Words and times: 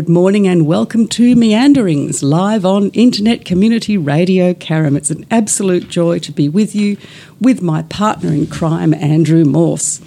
Good 0.00 0.08
morning 0.08 0.48
and 0.48 0.66
welcome 0.66 1.08
to 1.08 1.36
Meanderings, 1.36 2.22
live 2.22 2.64
on 2.64 2.88
Internet 2.92 3.44
Community 3.44 3.98
Radio 3.98 4.54
Carrum. 4.54 4.96
It's 4.96 5.10
an 5.10 5.26
absolute 5.30 5.90
joy 5.90 6.20
to 6.20 6.32
be 6.32 6.48
with 6.48 6.74
you, 6.74 6.96
with 7.38 7.60
my 7.60 7.82
partner 7.82 8.30
in 8.30 8.46
crime, 8.46 8.94
Andrew 8.94 9.44
Morse. 9.44 10.00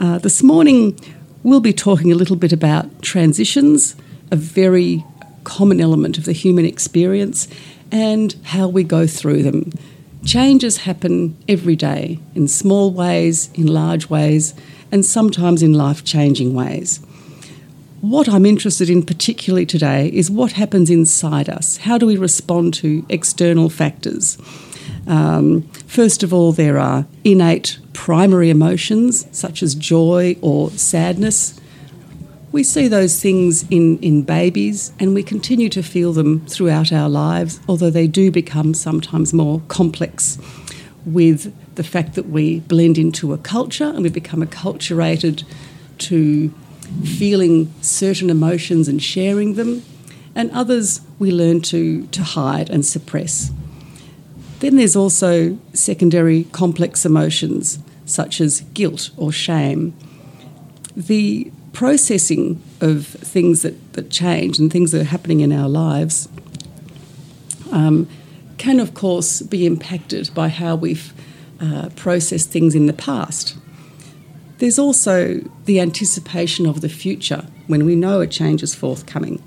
Uh, 0.00 0.18
this 0.18 0.42
morning, 0.42 0.98
we'll 1.44 1.60
be 1.60 1.72
talking 1.72 2.10
a 2.10 2.16
little 2.16 2.34
bit 2.34 2.52
about 2.52 3.02
transitions, 3.02 3.94
a 4.32 4.36
very 4.36 5.04
common 5.44 5.80
element 5.80 6.18
of 6.18 6.24
the 6.24 6.32
human 6.32 6.64
experience, 6.64 7.46
and 7.92 8.34
how 8.42 8.66
we 8.66 8.82
go 8.82 9.06
through 9.06 9.44
them. 9.44 9.70
Changes 10.24 10.78
happen 10.78 11.36
every 11.48 11.76
day 11.76 12.18
in 12.34 12.48
small 12.48 12.90
ways, 12.90 13.48
in 13.54 13.68
large 13.68 14.10
ways, 14.10 14.54
and 14.90 15.06
sometimes 15.06 15.62
in 15.62 15.72
life 15.72 16.02
changing 16.02 16.52
ways. 16.52 16.98
What 18.04 18.28
I'm 18.28 18.44
interested 18.44 18.90
in 18.90 19.02
particularly 19.02 19.64
today 19.64 20.10
is 20.12 20.30
what 20.30 20.52
happens 20.52 20.90
inside 20.90 21.48
us. 21.48 21.78
How 21.78 21.96
do 21.96 22.04
we 22.04 22.18
respond 22.18 22.74
to 22.74 23.02
external 23.08 23.70
factors? 23.70 24.36
Um, 25.06 25.62
first 25.86 26.22
of 26.22 26.30
all, 26.30 26.52
there 26.52 26.78
are 26.78 27.06
innate 27.24 27.78
primary 27.94 28.50
emotions 28.50 29.26
such 29.32 29.62
as 29.62 29.74
joy 29.74 30.36
or 30.42 30.68
sadness. 30.72 31.58
We 32.52 32.62
see 32.62 32.88
those 32.88 33.22
things 33.22 33.64
in, 33.70 33.98
in 34.00 34.20
babies 34.20 34.92
and 35.00 35.14
we 35.14 35.22
continue 35.22 35.70
to 35.70 35.82
feel 35.82 36.12
them 36.12 36.44
throughout 36.44 36.92
our 36.92 37.08
lives, 37.08 37.58
although 37.66 37.88
they 37.88 38.06
do 38.06 38.30
become 38.30 38.74
sometimes 38.74 39.32
more 39.32 39.62
complex 39.68 40.38
with 41.06 41.54
the 41.76 41.82
fact 41.82 42.16
that 42.16 42.28
we 42.28 42.60
blend 42.60 42.98
into 42.98 43.32
a 43.32 43.38
culture 43.38 43.86
and 43.86 44.02
we 44.02 44.10
become 44.10 44.42
acculturated 44.42 45.44
to 45.96 46.52
feeling 47.04 47.72
certain 47.80 48.30
emotions 48.30 48.88
and 48.88 49.02
sharing 49.02 49.54
them, 49.54 49.82
and 50.34 50.50
others 50.50 51.00
we 51.18 51.30
learn 51.30 51.60
to, 51.60 52.06
to 52.08 52.22
hide 52.22 52.70
and 52.70 52.84
suppress. 52.84 53.50
Then 54.60 54.76
there's 54.76 54.96
also 54.96 55.58
secondary 55.72 56.44
complex 56.44 57.04
emotions 57.04 57.78
such 58.06 58.40
as 58.40 58.60
guilt 58.72 59.10
or 59.16 59.32
shame. 59.32 59.94
The 60.96 61.50
processing 61.72 62.62
of 62.80 63.06
things 63.06 63.62
that, 63.62 63.92
that 63.94 64.10
change 64.10 64.58
and 64.58 64.70
things 64.70 64.92
that 64.92 65.00
are 65.00 65.04
happening 65.04 65.40
in 65.40 65.52
our 65.52 65.68
lives 65.68 66.28
um, 67.72 68.08
can, 68.58 68.78
of 68.80 68.94
course, 68.94 69.42
be 69.42 69.66
impacted 69.66 70.30
by 70.34 70.48
how 70.48 70.76
we've 70.76 71.12
uh, 71.60 71.88
processed 71.96 72.50
things 72.50 72.74
in 72.74 72.86
the 72.86 72.92
past. 72.92 73.56
There's 74.58 74.78
also 74.78 75.40
the 75.64 75.80
anticipation 75.80 76.66
of 76.66 76.80
the 76.80 76.88
future 76.88 77.46
when 77.66 77.84
we 77.84 77.96
know 77.96 78.20
a 78.20 78.26
change 78.26 78.62
is 78.62 78.74
forthcoming. 78.74 79.42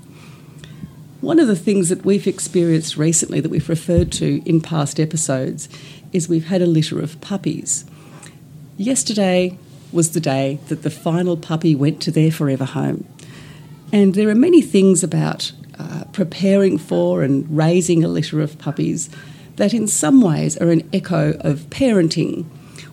One 1.20 1.40
of 1.40 1.48
the 1.48 1.56
things 1.56 1.88
that 1.88 2.04
we've 2.04 2.26
experienced 2.26 2.96
recently 2.96 3.40
that 3.40 3.48
we've 3.48 3.68
referred 3.68 4.12
to 4.12 4.42
in 4.44 4.60
past 4.60 5.00
episodes 5.00 5.68
is 6.12 6.28
we've 6.28 6.46
had 6.46 6.62
a 6.62 6.66
litter 6.66 7.00
of 7.00 7.20
puppies. 7.20 7.84
Yesterday 8.76 9.58
was 9.90 10.12
the 10.12 10.20
day 10.20 10.60
that 10.68 10.82
the 10.82 10.90
final 10.90 11.36
puppy 11.36 11.74
went 11.74 12.00
to 12.02 12.10
their 12.10 12.30
forever 12.30 12.64
home. 12.64 13.06
And 13.92 14.14
there 14.14 14.28
are 14.28 14.34
many 14.34 14.60
things 14.60 15.02
about 15.02 15.52
uh, 15.78 16.04
preparing 16.12 16.78
for 16.78 17.22
and 17.22 17.46
raising 17.56 18.04
a 18.04 18.08
litter 18.08 18.40
of 18.40 18.58
puppies 18.58 19.08
that, 19.56 19.74
in 19.74 19.88
some 19.88 20.20
ways, 20.20 20.56
are 20.58 20.70
an 20.70 20.88
echo 20.92 21.32
of 21.40 21.70
parenting, 21.70 22.44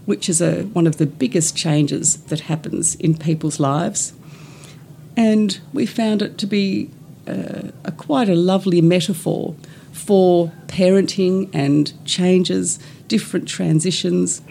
which 0.06 0.30
is 0.30 0.42
a, 0.42 0.64
one 0.64 0.88
of 0.88 0.98
the 0.98 1.06
biggest 1.06 1.56
changes 1.56 2.18
that 2.26 2.42
happens 2.42 2.96
in 2.96 3.18
people's 3.18 3.60
lives. 3.60 4.14
And 5.18 5.60
we 5.74 5.86
found 5.86 6.22
it 6.22 6.38
to 6.40 6.48
be 6.48 6.90
uh, 7.28 7.70
a 7.84 7.92
quite 7.92 8.30
a 8.30 8.36
lovely 8.36 8.82
metaphor 8.82 9.56
for 9.92 10.52
parenting 10.68 11.50
and 11.54 11.94
changes, 12.06 12.80
different 13.08 13.48
transitions. 13.48 14.42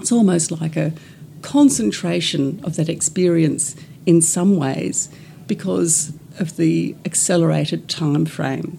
It's 0.00 0.12
almost 0.12 0.50
like 0.50 0.76
a 0.76 0.92
concentration 1.42 2.60
of 2.64 2.76
that 2.76 2.88
experience 2.88 3.76
in 4.04 4.20
some 4.20 4.56
ways 4.56 5.08
because 5.46 6.12
of 6.38 6.56
the 6.56 6.96
accelerated 7.04 7.88
time 7.88 8.26
frame. 8.26 8.78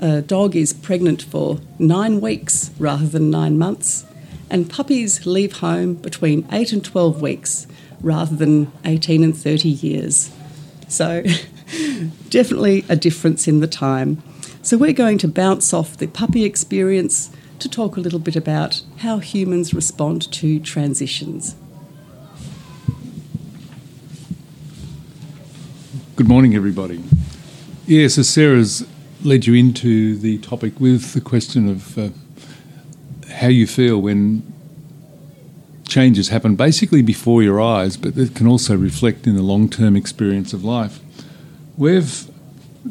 A 0.00 0.20
dog 0.20 0.56
is 0.56 0.72
pregnant 0.72 1.22
for 1.22 1.60
nine 1.78 2.20
weeks 2.20 2.70
rather 2.78 3.06
than 3.06 3.30
nine 3.30 3.56
months, 3.56 4.04
and 4.52 4.68
puppies 4.68 5.24
leave 5.24 5.54
home 5.54 5.94
between 5.94 6.46
8 6.52 6.72
and 6.74 6.84
12 6.84 7.22
weeks 7.22 7.66
rather 8.02 8.36
than 8.36 8.70
18 8.84 9.24
and 9.24 9.36
30 9.36 9.68
years. 9.70 10.30
So, 10.88 11.22
definitely 12.28 12.84
a 12.88 12.94
difference 12.94 13.48
in 13.48 13.60
the 13.60 13.66
time. 13.66 14.22
So, 14.60 14.76
we're 14.76 14.92
going 14.92 15.16
to 15.18 15.28
bounce 15.28 15.72
off 15.72 15.96
the 15.96 16.06
puppy 16.06 16.44
experience 16.44 17.30
to 17.60 17.68
talk 17.68 17.96
a 17.96 18.00
little 18.00 18.18
bit 18.18 18.36
about 18.36 18.82
how 18.98 19.18
humans 19.20 19.72
respond 19.72 20.30
to 20.32 20.60
transitions. 20.60 21.56
Good 26.14 26.28
morning, 26.28 26.54
everybody. 26.54 27.02
Yes, 27.86 28.18
as 28.18 28.28
Sarah's 28.28 28.86
led 29.24 29.46
you 29.46 29.54
into 29.54 30.14
the 30.16 30.38
topic 30.38 30.78
with 30.78 31.14
the 31.14 31.22
question 31.22 31.70
of 31.70 31.96
uh, 31.96 32.10
how 33.42 33.48
you 33.48 33.66
feel 33.66 34.00
when 34.00 34.40
changes 35.88 36.28
happen 36.28 36.54
basically 36.54 37.02
before 37.02 37.42
your 37.42 37.60
eyes, 37.60 37.96
but 37.96 38.14
that 38.14 38.36
can 38.36 38.46
also 38.46 38.76
reflect 38.76 39.26
in 39.26 39.34
the 39.34 39.42
long 39.42 39.68
term 39.68 39.96
experience 39.96 40.52
of 40.52 40.64
life. 40.64 41.00
We've 41.76 42.30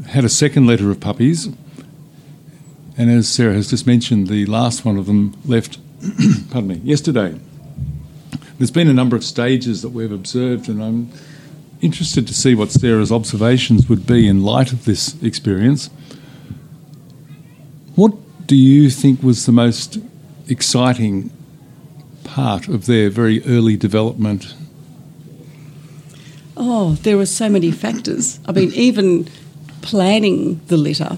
had 0.08 0.26
a 0.26 0.30
second 0.30 0.68
litter 0.68 0.92
of 0.92 1.00
puppies, 1.00 1.48
and 2.98 3.10
as 3.10 3.30
Sarah 3.30 3.54
has 3.54 3.70
just 3.70 3.88
mentioned, 3.88 4.28
the 4.28 4.46
last 4.46 4.84
one 4.84 4.98
of 4.98 5.06
them 5.06 5.38
left, 5.46 5.80
pardon 6.52 6.68
me, 6.68 6.76
yesterday. 6.84 7.40
There's 8.58 8.72
been 8.72 8.90
a 8.90 8.94
number 8.94 9.16
of 9.16 9.24
stages 9.24 9.82
that 9.84 9.90
we've 9.90 10.12
observed, 10.12 10.68
and 10.68 10.84
I'm 10.84 11.12
interested 11.80 12.28
to 12.28 12.34
see 12.34 12.56
what 12.56 12.72
Sarah's 12.72 13.12
observations 13.12 13.88
would 13.88 14.06
be 14.06 14.28
in 14.28 14.44
light 14.44 14.74
of 14.74 14.84
this 14.84 15.16
experience. 15.24 15.90
What 17.96 18.14
do 18.48 18.58
you 18.58 18.90
think 18.90 19.24
was 19.24 19.46
the 19.46 19.54
most 19.54 19.98
exciting 20.48 21.32
part 22.24 22.68
of 22.68 22.86
their 22.86 23.10
very 23.10 23.44
early 23.46 23.78
development? 23.78 24.54
Oh, 26.58 26.94
there 27.02 27.18
were 27.18 27.26
so 27.26 27.50
many 27.50 27.72
factors. 27.72 28.40
I 28.48 28.52
mean, 28.52 28.72
even 28.74 29.28
planning 29.82 30.62
the 30.68 30.78
litter 30.78 31.18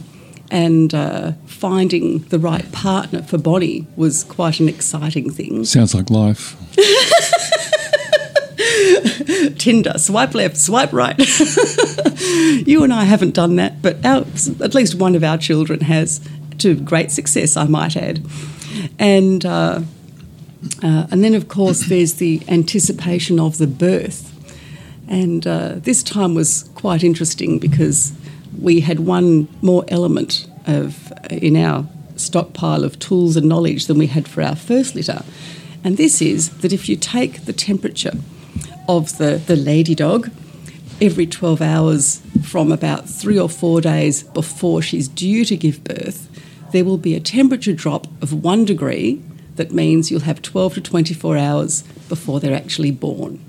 and 0.50 0.94
uh, 0.94 1.33
finding 1.45 2.19
the 2.29 2.39
right 2.39 2.72
partner 2.72 3.22
for 3.23 3.38
Bonnie 3.38 3.88
was 3.95 4.23
quite 4.23 4.59
an 4.59 4.69
exciting 4.69 5.31
thing. 5.31 5.66
Sounds 5.66 5.95
like 5.95 6.09
life. 6.09 6.56
Tinder, 9.57 9.97
swipe 9.97 10.35
left, 10.35 10.57
swipe 10.57 10.94
right. 10.94 11.16
you 12.67 12.83
and 12.83 12.94
I 12.94 13.06
haven't 13.06 13.33
done 13.33 13.56
that, 13.56 13.81
but 13.81 14.06
our, 14.06 14.25
at 14.62 14.75
least 14.75 14.95
one 14.95 15.16
of 15.16 15.23
our 15.23 15.38
children 15.38 15.81
has, 15.81 16.22
to 16.59 16.75
great 16.75 17.12
success, 17.12 17.57
I 17.57 17.66
might 17.66 17.97
add. 17.97 18.23
And 19.00 19.45
uh, 19.45 19.81
uh, 20.81 21.07
and 21.12 21.24
then, 21.24 21.36
of 21.36 21.48
course, 21.48 21.88
there's 21.88 22.15
the 22.15 22.42
anticipation 22.48 23.39
of 23.39 23.57
the 23.57 23.68
birth. 23.68 24.30
And 25.07 25.45
uh, 25.45 25.75
this 25.75 26.01
time 26.01 26.33
was 26.33 26.69
quite 26.75 27.03
interesting 27.03 27.59
because 27.59 28.13
we 28.62 28.80
had 28.80 29.01
one 29.01 29.48
more 29.62 29.83
element 29.89 30.48
of 30.65 31.12
in 31.30 31.57
our 31.57 31.86
stockpile 32.15 32.83
of 32.83 33.00
tools 33.00 33.36
and 33.36 33.50
knowledge 33.50 33.88
than 33.88 33.98
we 33.98 34.07
had 34.07 34.27
for 34.27 34.42
our 34.42 34.56
first 34.56 34.95
litter. 34.95 35.24
And 35.83 35.98
this 35.98 36.21
is 36.21 36.50
that 36.59 36.71
if 36.71 36.88
you 36.88 36.95
take 36.95 37.45
the 37.45 37.53
temperature 37.53 38.13
of 38.88 39.18
the, 39.18 39.42
the 39.45 39.56
lady 39.56 39.95
dog 39.95 40.30
every 41.01 41.25
12 41.25 41.62
hours 41.62 42.21
from 42.44 42.71
about 42.71 43.09
three 43.09 43.38
or 43.38 43.50
four 43.50 43.81
days 43.81 44.24
before 44.24 44.81
she's 44.81 45.07
due 45.07 45.44
to 45.44 45.57
give 45.57 45.83
birth, 45.83 46.30
there 46.74 46.84
will 46.84 46.98
be 46.98 47.16
a 47.16 47.20
temperature 47.20 47.74
drop 47.74 48.08
of 48.22 48.44
one 48.44 48.66
degree 48.66 49.22
that 49.56 49.72
means 49.72 50.10
you'll 50.10 50.22
have 50.22 50.42
12 50.42 50.74
to 50.74 50.81
24 50.81 51.38
hours 51.38 51.84
before 52.10 52.40
they're 52.40 52.56
actually 52.56 52.92
born. 52.92 53.40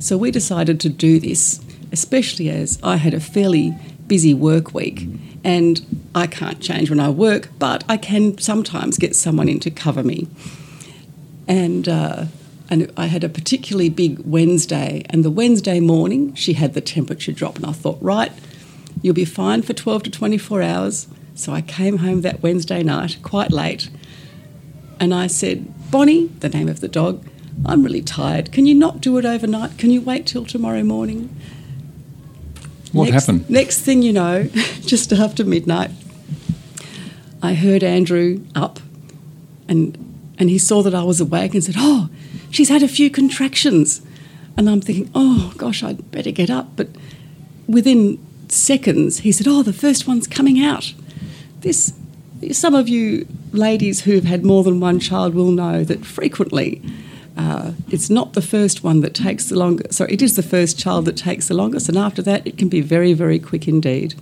So 0.00 0.18
we 0.18 0.30
decided 0.30 0.80
to 0.80 0.88
do 0.88 1.18
this, 1.18 1.64
especially 1.92 2.50
as 2.50 2.78
I 2.82 2.96
had 2.96 3.14
a 3.14 3.20
fairly 3.20 3.74
busy 4.06 4.34
work 4.34 4.74
week 4.74 5.06
and 5.44 5.80
I 6.14 6.26
can't 6.26 6.60
change 6.60 6.90
when 6.90 7.00
I 7.00 7.10
work, 7.10 7.48
but 7.58 7.84
I 7.88 7.96
can 7.96 8.38
sometimes 8.38 8.98
get 8.98 9.14
someone 9.14 9.48
in 9.48 9.60
to 9.60 9.70
cover 9.70 10.02
me. 10.02 10.26
And 11.46 11.88
uh, 11.88 12.26
and 12.70 12.90
I 12.96 13.06
had 13.06 13.22
a 13.22 13.28
particularly 13.28 13.90
big 13.90 14.20
Wednesday, 14.20 15.04
and 15.10 15.22
the 15.22 15.30
Wednesday 15.30 15.80
morning 15.80 16.34
she 16.34 16.54
had 16.54 16.72
the 16.72 16.80
temperature 16.80 17.30
drop, 17.30 17.56
and 17.56 17.66
I 17.66 17.72
thought, 17.72 17.98
right, 18.00 18.32
you'll 19.02 19.14
be 19.14 19.26
fine 19.26 19.60
for 19.60 19.74
12 19.74 20.04
to 20.04 20.10
24 20.10 20.62
hours. 20.62 21.06
So 21.34 21.52
I 21.52 21.60
came 21.60 21.98
home 21.98 22.20
that 22.22 22.42
Wednesday 22.42 22.82
night 22.82 23.18
quite 23.22 23.50
late, 23.50 23.90
and 25.00 25.12
I 25.12 25.26
said, 25.26 25.90
Bonnie, 25.90 26.26
the 26.40 26.48
name 26.48 26.68
of 26.68 26.80
the 26.80 26.88
dog, 26.88 27.26
I'm 27.66 27.82
really 27.82 28.02
tired. 28.02 28.52
Can 28.52 28.66
you 28.66 28.74
not 28.74 29.00
do 29.00 29.16
it 29.18 29.24
overnight? 29.24 29.78
Can 29.78 29.90
you 29.90 30.00
wait 30.00 30.26
till 30.26 30.44
tomorrow 30.44 30.82
morning? 30.82 31.34
What 32.92 33.10
next, 33.10 33.26
happened? 33.26 33.50
Next 33.50 33.80
thing 33.80 34.02
you 34.02 34.12
know, 34.12 34.44
just 34.82 35.12
after 35.12 35.44
midnight, 35.44 35.90
I 37.42 37.54
heard 37.54 37.82
Andrew 37.82 38.44
up 38.54 38.80
and 39.68 39.98
and 40.38 40.50
he 40.50 40.58
saw 40.58 40.82
that 40.82 40.94
I 40.94 41.04
was 41.04 41.20
awake 41.20 41.54
and 41.54 41.62
said, 41.62 41.76
Oh, 41.78 42.08
she's 42.50 42.68
had 42.68 42.82
a 42.82 42.88
few 42.88 43.10
contractions. 43.10 44.02
And 44.56 44.68
I'm 44.68 44.80
thinking, 44.80 45.10
Oh 45.14 45.52
gosh, 45.56 45.82
I'd 45.82 46.10
better 46.10 46.30
get 46.30 46.50
up. 46.50 46.76
But 46.76 46.88
within 47.68 48.24
seconds, 48.48 49.18
he 49.18 49.32
said, 49.32 49.46
Oh, 49.48 49.62
the 49.62 49.72
first 49.72 50.06
one's 50.06 50.26
coming 50.26 50.62
out. 50.62 50.92
This 51.64 51.94
some 52.52 52.74
of 52.74 52.90
you 52.90 53.26
ladies 53.52 54.02
who've 54.02 54.24
had 54.24 54.44
more 54.44 54.62
than 54.62 54.80
one 54.80 55.00
child 55.00 55.34
will 55.34 55.50
know 55.50 55.82
that 55.82 56.04
frequently 56.04 56.82
uh, 57.38 57.72
it's 57.90 58.10
not 58.10 58.34
the 58.34 58.42
first 58.42 58.84
one 58.84 59.00
that 59.00 59.14
takes 59.14 59.48
the 59.48 59.56
longest. 59.56 59.94
Sorry, 59.94 60.12
it 60.12 60.20
is 60.20 60.36
the 60.36 60.42
first 60.42 60.78
child 60.78 61.06
that 61.06 61.16
takes 61.16 61.48
the 61.48 61.54
longest, 61.54 61.88
and 61.88 61.96
after 61.96 62.20
that, 62.22 62.46
it 62.46 62.58
can 62.58 62.68
be 62.68 62.82
very, 62.82 63.14
very 63.14 63.38
quick 63.38 63.66
indeed. 63.66 64.14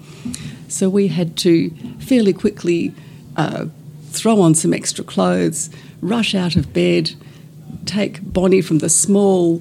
So 0.69 0.89
we 0.89 1.09
had 1.09 1.37
to 1.39 1.71
fairly 1.99 2.33
quickly 2.33 2.95
uh, 3.37 3.67
throw 4.11 4.41
on 4.41 4.55
some 4.55 4.73
extra 4.73 5.05
clothes, 5.05 5.69
rush 6.01 6.35
out 6.35 6.55
of 6.55 6.73
bed, 6.73 7.13
take 7.87 8.23
Bonnie 8.23 8.63
from 8.63 8.79
the 8.79 8.89
small 8.89 9.61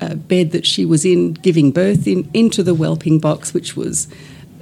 uh, 0.00 0.14
bed 0.14 0.52
that 0.52 0.64
she 0.64 0.86
was 0.86 1.04
in, 1.04 1.34
giving 1.34 1.72
birth 1.72 2.06
in, 2.06 2.30
into 2.32 2.62
the 2.62 2.74
whelping 2.74 3.18
box, 3.18 3.52
which 3.52 3.76
was 3.76 4.06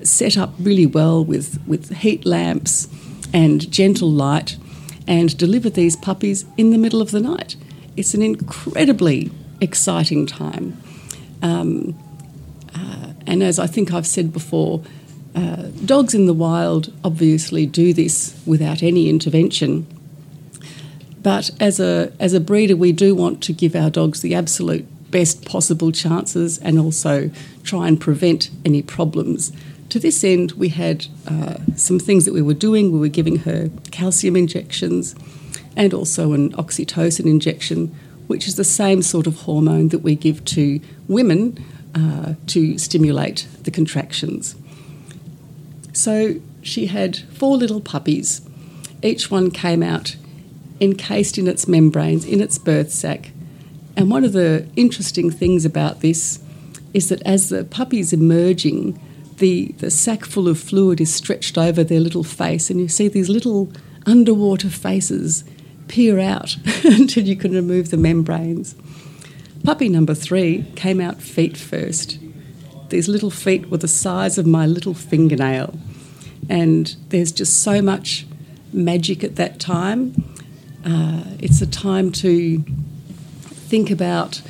set 0.06 0.38
up 0.38 0.54
really 0.58 0.86
well 0.86 1.24
with, 1.24 1.60
with 1.66 1.96
heat 1.98 2.24
lamps 2.24 2.88
and 3.32 3.70
gentle 3.70 4.10
light, 4.10 4.56
and 5.08 5.36
deliver 5.36 5.70
these 5.70 5.96
puppies 5.96 6.44
in 6.56 6.70
the 6.70 6.78
middle 6.78 7.00
of 7.00 7.10
the 7.10 7.20
night 7.20 7.56
it's 7.96 8.14
an 8.14 8.22
incredibly 8.22 9.30
exciting 9.60 10.26
time. 10.26 10.80
Um, 11.42 11.98
uh, 12.74 13.12
and 13.26 13.42
as 13.42 13.58
I 13.58 13.66
think 13.66 13.92
I've 13.92 14.06
said 14.06 14.32
before, 14.32 14.82
uh, 15.34 15.68
dogs 15.84 16.14
in 16.14 16.26
the 16.26 16.34
wild 16.34 16.92
obviously 17.04 17.66
do 17.66 17.92
this 17.92 18.40
without 18.46 18.82
any 18.82 19.08
intervention. 19.08 19.86
But 21.22 21.50
as 21.58 21.80
a, 21.80 22.12
as 22.20 22.34
a 22.34 22.40
breeder, 22.40 22.76
we 22.76 22.92
do 22.92 23.14
want 23.14 23.42
to 23.44 23.52
give 23.52 23.74
our 23.74 23.90
dogs 23.90 24.20
the 24.20 24.34
absolute 24.34 24.86
best 25.10 25.44
possible 25.44 25.92
chances 25.92 26.58
and 26.58 26.78
also 26.78 27.30
try 27.64 27.88
and 27.88 28.00
prevent 28.00 28.50
any 28.64 28.82
problems. 28.82 29.52
To 29.90 30.00
this 30.00 30.24
end, 30.24 30.52
we 30.52 30.68
had 30.70 31.06
uh, 31.28 31.56
some 31.76 31.98
things 31.98 32.24
that 32.24 32.34
we 32.34 32.42
were 32.42 32.54
doing. 32.54 32.92
We 32.92 32.98
were 32.98 33.08
giving 33.08 33.40
her 33.40 33.70
calcium 33.90 34.36
injections 34.36 35.14
and 35.76 35.94
also 35.94 36.32
an 36.32 36.52
oxytocin 36.54 37.26
injection, 37.26 37.94
which 38.26 38.48
is 38.48 38.56
the 38.56 38.64
same 38.64 39.02
sort 39.02 39.26
of 39.26 39.42
hormone 39.42 39.88
that 39.88 40.00
we 40.00 40.16
give 40.16 40.44
to 40.46 40.80
women 41.06 41.64
uh, 41.94 42.34
to 42.48 42.78
stimulate 42.78 43.46
the 43.62 43.70
contractions. 43.70 44.56
So 45.92 46.36
she 46.62 46.86
had 46.86 47.16
four 47.16 47.56
little 47.56 47.80
puppies. 47.80 48.46
Each 49.02 49.30
one 49.30 49.50
came 49.50 49.82
out 49.82 50.16
encased 50.80 51.38
in 51.38 51.46
its 51.46 51.66
membranes, 51.68 52.24
in 52.24 52.40
its 52.40 52.58
birth 52.58 52.90
sac. 52.90 53.30
And 53.96 54.10
one 54.10 54.24
of 54.24 54.32
the 54.32 54.68
interesting 54.76 55.30
things 55.30 55.64
about 55.64 56.00
this 56.00 56.42
is 56.92 57.08
that 57.08 57.22
as 57.22 57.48
the 57.48 57.64
puppy's 57.64 58.12
emerging, 58.12 59.00
the, 59.38 59.74
the 59.78 59.90
sac 59.90 60.24
full 60.24 60.48
of 60.48 60.58
fluid 60.58 61.00
is 61.00 61.14
stretched 61.14 61.58
over 61.58 61.84
their 61.84 62.00
little 62.00 62.24
face, 62.24 62.70
and 62.70 62.80
you 62.80 62.88
see 62.88 63.08
these 63.08 63.28
little 63.28 63.70
underwater 64.06 64.70
faces 64.70 65.44
peer 65.88 66.18
out 66.18 66.56
until 66.84 67.24
you 67.24 67.36
can 67.36 67.52
remove 67.52 67.90
the 67.90 67.96
membranes. 67.96 68.74
Puppy 69.64 69.88
number 69.88 70.14
three 70.14 70.64
came 70.76 71.00
out 71.00 71.20
feet 71.20 71.56
first. 71.56 72.18
These 72.88 73.08
little 73.08 73.30
feet 73.30 73.68
were 73.70 73.78
the 73.78 73.88
size 73.88 74.38
of 74.38 74.46
my 74.46 74.66
little 74.66 74.94
fingernail. 74.94 75.78
And 76.48 76.94
there's 77.08 77.32
just 77.32 77.62
so 77.62 77.82
much 77.82 78.26
magic 78.72 79.24
at 79.24 79.36
that 79.36 79.58
time. 79.58 80.14
Uh, 80.84 81.24
it's 81.40 81.60
a 81.60 81.66
time 81.66 82.12
to 82.12 82.60
think 82.60 83.90
about 83.90 84.40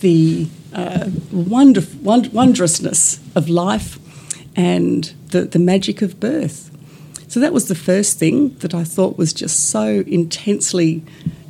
the 0.00 0.46
uh, 0.74 1.08
wonder, 1.32 1.80
wond- 2.02 2.32
wondrousness 2.34 3.18
of 3.34 3.48
life 3.48 3.98
and 4.56 5.12
the, 5.28 5.42
the 5.42 5.58
magic 5.58 6.02
of 6.02 6.18
birth. 6.18 6.70
So 7.28 7.40
that 7.40 7.52
was 7.52 7.68
the 7.68 7.74
first 7.74 8.18
thing 8.18 8.56
that 8.58 8.74
I 8.74 8.84
thought 8.84 9.18
was 9.18 9.32
just 9.32 9.68
so 9.68 10.02
intensely 10.06 11.02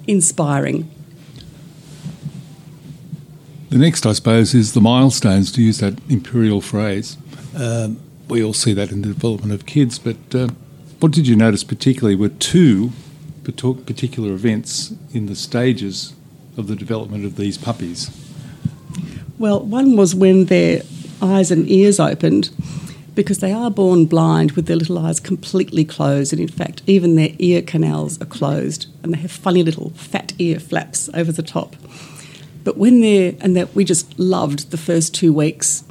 inspiring. 0.06 0.90
The 3.68 3.78
next, 3.78 4.06
I 4.06 4.12
suppose, 4.12 4.54
is 4.54 4.72
the 4.74 4.80
milestones, 4.80 5.52
to 5.52 5.62
use 5.62 5.78
that 5.78 5.98
imperial 6.08 6.60
phrase. 6.60 7.16
Um, 7.56 8.00
we 8.28 8.42
all 8.42 8.52
see 8.52 8.72
that 8.72 8.90
in 8.90 9.02
the 9.02 9.08
development 9.08 9.52
of 9.52 9.66
kids, 9.66 9.98
but 9.98 10.16
uh, 10.34 10.48
what 11.00 11.12
did 11.12 11.28
you 11.28 11.36
notice 11.36 11.62
particularly 11.62 12.16
were 12.16 12.28
two 12.28 12.92
particular 13.44 14.32
events 14.32 14.92
in 15.12 15.26
the 15.26 15.36
stages 15.36 16.14
of 16.56 16.66
the 16.66 16.74
development 16.74 17.24
of 17.24 17.36
these 17.36 17.56
puppies? 17.56 18.10
Well, 19.38 19.60
one 19.60 19.96
was 19.96 20.14
when 20.14 20.46
their 20.46 20.82
eyes 21.22 21.50
and 21.50 21.68
ears 21.70 22.00
opened 22.00 22.50
because 23.16 23.38
they 23.38 23.50
are 23.50 23.70
born 23.70 24.04
blind 24.04 24.52
with 24.52 24.66
their 24.66 24.76
little 24.76 24.98
eyes 24.98 25.18
completely 25.18 25.84
closed, 25.84 26.32
and 26.32 26.40
in 26.40 26.48
fact, 26.48 26.82
even 26.86 27.16
their 27.16 27.30
ear 27.38 27.62
canals 27.62 28.20
are 28.20 28.26
closed, 28.26 28.86
and 29.02 29.12
they 29.12 29.18
have 29.18 29.32
funny 29.32 29.64
little 29.64 29.90
fat 29.90 30.34
ear 30.38 30.60
flaps 30.60 31.08
over 31.14 31.32
the 31.32 31.42
top. 31.42 31.74
But 32.62 32.76
when 32.76 33.00
they're, 33.00 33.34
and 33.40 33.56
that 33.56 33.74
we 33.74 33.84
just 33.84 34.18
loved 34.18 34.70
the 34.70 34.76
first 34.76 35.14
two 35.14 35.32
weeks, 35.32 35.82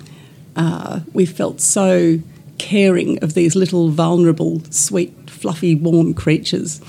uh, 0.55 1.01
we 1.13 1.25
felt 1.25 1.59
so 1.59 2.19
caring 2.59 3.21
of 3.23 3.33
these 3.33 3.55
little 3.55 3.89
vulnerable, 3.89 4.61
sweet, 4.69 5.29
fluffy, 5.29 5.73
warm 5.73 6.13
creatures. 6.13 6.79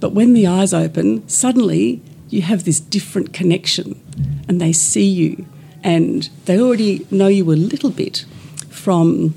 But 0.00 0.12
when 0.12 0.32
the 0.32 0.46
eyes 0.46 0.74
open, 0.74 1.26
suddenly 1.28 2.02
you 2.28 2.42
have 2.42 2.64
this 2.64 2.80
different 2.80 3.32
connection, 3.32 4.00
and 4.48 4.60
they 4.60 4.72
see 4.72 5.08
you, 5.08 5.46
and 5.84 6.28
they 6.46 6.60
already 6.60 7.06
know 7.12 7.28
you 7.28 7.50
a 7.52 7.54
little 7.54 7.90
bit 7.90 8.24
from 8.70 9.34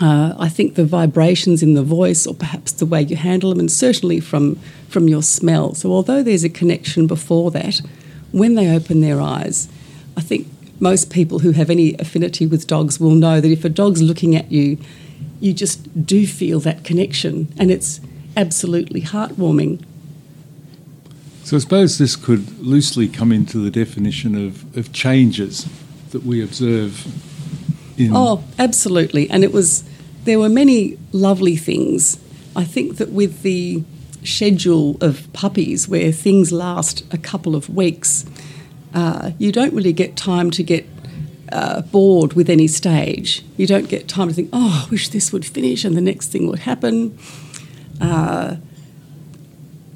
uh, 0.00 0.34
I 0.38 0.48
think 0.48 0.74
the 0.74 0.84
vibrations 0.84 1.62
in 1.62 1.74
the 1.74 1.82
voice, 1.82 2.26
or 2.26 2.34
perhaps 2.34 2.72
the 2.72 2.86
way 2.86 3.02
you 3.02 3.16
handle 3.16 3.50
them, 3.50 3.60
and 3.60 3.70
certainly 3.70 4.20
from 4.20 4.56
from 4.88 5.08
your 5.08 5.22
smell. 5.22 5.74
So, 5.74 5.92
although 5.92 6.22
there's 6.22 6.44
a 6.44 6.48
connection 6.48 7.06
before 7.06 7.50
that, 7.52 7.80
when 8.32 8.54
they 8.54 8.74
open 8.74 9.00
their 9.00 9.20
eyes, 9.20 9.68
I 10.16 10.20
think 10.20 10.48
most 10.80 11.12
people 11.12 11.40
who 11.40 11.52
have 11.52 11.70
any 11.70 11.94
affinity 11.98 12.46
with 12.46 12.66
dogs 12.66 12.98
will 12.98 13.14
know 13.14 13.40
that 13.40 13.50
if 13.50 13.64
a 13.64 13.68
dog's 13.68 14.02
looking 14.02 14.34
at 14.34 14.50
you, 14.50 14.78
you 15.40 15.52
just 15.52 16.04
do 16.04 16.26
feel 16.26 16.58
that 16.60 16.82
connection, 16.84 17.52
and 17.56 17.70
it's 17.70 18.00
absolutely 18.36 19.02
heartwarming. 19.02 19.84
So, 21.44 21.56
I 21.56 21.60
suppose 21.60 21.98
this 21.98 22.16
could 22.16 22.58
loosely 22.58 23.06
come 23.06 23.30
into 23.30 23.58
the 23.58 23.70
definition 23.70 24.34
of, 24.34 24.76
of 24.76 24.92
changes 24.92 25.68
that 26.10 26.24
we 26.24 26.42
observe 26.42 27.06
in 27.96 28.14
oh, 28.14 28.42
absolutely. 28.58 29.28
And 29.30 29.44
it 29.44 29.52
was 29.52 29.84
there 30.24 30.38
were 30.38 30.48
many 30.48 30.98
lovely 31.12 31.56
things. 31.56 32.18
I 32.56 32.64
think 32.64 32.96
that 32.96 33.10
with 33.10 33.42
the 33.42 33.84
schedule 34.22 34.96
of 35.00 35.30
puppies, 35.32 35.88
where 35.88 36.10
things 36.12 36.50
last 36.50 37.04
a 37.12 37.18
couple 37.18 37.54
of 37.54 37.68
weeks, 37.68 38.24
uh, 38.94 39.32
you 39.38 39.52
don't 39.52 39.74
really 39.74 39.92
get 39.92 40.16
time 40.16 40.50
to 40.52 40.62
get 40.62 40.86
uh, 41.52 41.82
bored 41.82 42.32
with 42.32 42.48
any 42.48 42.66
stage. 42.66 43.44
You 43.56 43.66
don't 43.66 43.88
get 43.88 44.08
time 44.08 44.28
to 44.28 44.34
think, 44.34 44.50
oh, 44.52 44.84
I 44.86 44.90
wish 44.90 45.10
this 45.10 45.32
would 45.32 45.44
finish 45.44 45.84
and 45.84 45.96
the 45.96 46.00
next 46.00 46.28
thing 46.28 46.46
would 46.48 46.60
happen. 46.60 47.18
Uh, 48.00 48.56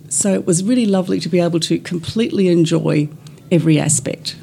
so 0.08 0.34
it 0.34 0.46
was 0.46 0.62
really 0.64 0.86
lovely 0.86 1.20
to 1.20 1.28
be 1.28 1.40
able 1.40 1.60
to 1.60 1.78
completely 1.78 2.48
enjoy 2.48 3.08
every 3.50 3.78
aspect. 3.78 4.36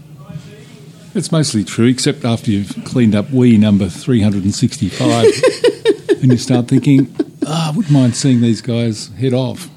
It's 1.15 1.31
mostly 1.31 1.63
true, 1.63 1.85
except 1.85 2.25
after 2.25 2.51
you've 2.51 2.75
cleaned 2.83 3.15
up 3.15 3.31
wee 3.31 3.57
number 3.57 3.87
365 3.87 4.99
and 6.21 6.29
you 6.29 6.37
start 6.37 6.67
thinking, 6.67 7.15
oh, 7.47 7.69
I 7.69 7.71
wouldn't 7.73 7.93
mind 7.93 8.17
seeing 8.17 8.41
these 8.41 8.61
guys 8.61 9.07
head 9.13 9.33
off. 9.33 9.69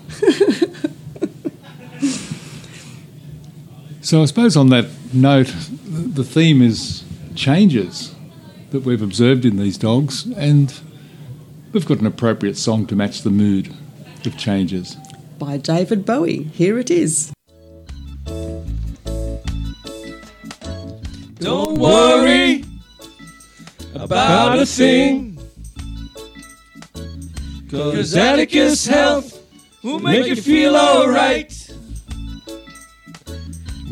so 4.02 4.20
I 4.20 4.24
suppose 4.24 4.56
on 4.56 4.70
that 4.70 4.86
note, 5.12 5.54
the 5.86 6.24
theme 6.24 6.60
is 6.60 7.04
changes 7.36 8.16
that 8.70 8.80
we've 8.80 9.00
observed 9.00 9.44
in 9.44 9.58
these 9.58 9.78
dogs, 9.78 10.26
and 10.36 10.74
we've 11.72 11.86
got 11.86 12.00
an 12.00 12.06
appropriate 12.06 12.56
song 12.56 12.84
to 12.88 12.96
match 12.96 13.22
the 13.22 13.30
mood 13.30 13.72
of 14.26 14.36
changes. 14.36 14.96
By 15.38 15.56
David 15.56 16.04
Bowie. 16.04 16.42
Here 16.42 16.80
it 16.80 16.90
is. 16.90 17.32
Don't 21.40 21.78
worry 21.78 22.64
about 23.94 24.58
a 24.58 24.66
thing. 24.66 25.38
Cause 27.70 28.16
Atticus 28.16 28.86
Health 28.86 29.40
will 29.84 30.00
make 30.00 30.26
you 30.26 30.34
feel 30.36 30.76
alright. 30.76 31.54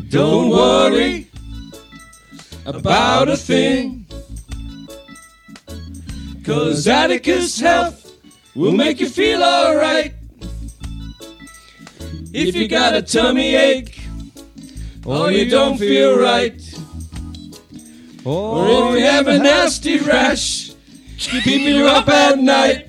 Don't 0.09 0.49
worry 0.49 1.29
about 2.65 3.29
a 3.29 3.37
thing. 3.37 4.05
Cause 6.43 6.87
Atticus 6.87 7.59
Health 7.59 8.17
will 8.55 8.73
make 8.73 8.99
you 8.99 9.07
feel 9.07 9.41
alright. 9.41 10.13
If 12.33 12.55
you 12.55 12.67
got 12.67 12.93
a 12.93 13.01
tummy 13.01 13.55
ache, 13.55 14.01
or 15.05 15.31
you 15.31 15.49
don't 15.49 15.77
feel 15.77 16.19
right, 16.19 16.61
or 18.27 18.67
if 18.67 18.99
you 18.99 19.05
have 19.05 19.27
a 19.27 19.39
nasty 19.39 19.99
rash, 19.99 20.71
keeping 21.17 21.61
you 21.61 21.87
up 21.87 22.09
at 22.09 22.37
night. 22.37 22.87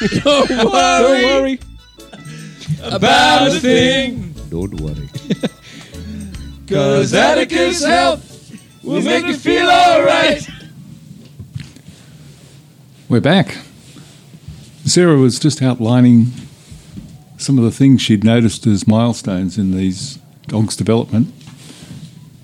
Don't 0.24 0.72
worry, 0.72 1.60
about 2.82 3.48
a 3.48 3.60
thing. 3.60 4.34
Don't 4.50 4.80
worry. 4.80 5.08
Cause 6.68 7.14
Atticus 7.14 7.84
Health 7.84 8.82
will 8.82 9.02
make 9.02 9.24
you 9.26 9.36
feel 9.36 9.68
alright. 9.68 10.44
We're 13.08 13.20
back. 13.20 13.58
Sarah 14.84 15.16
was 15.16 15.38
just 15.38 15.62
outlining 15.62 16.32
some 17.38 17.58
of 17.58 17.64
the 17.64 17.70
things 17.70 18.02
she'd 18.02 18.24
noticed 18.24 18.66
as 18.66 18.88
milestones 18.88 19.56
in 19.56 19.70
these 19.70 20.18
dogs' 20.48 20.74
development. 20.74 21.32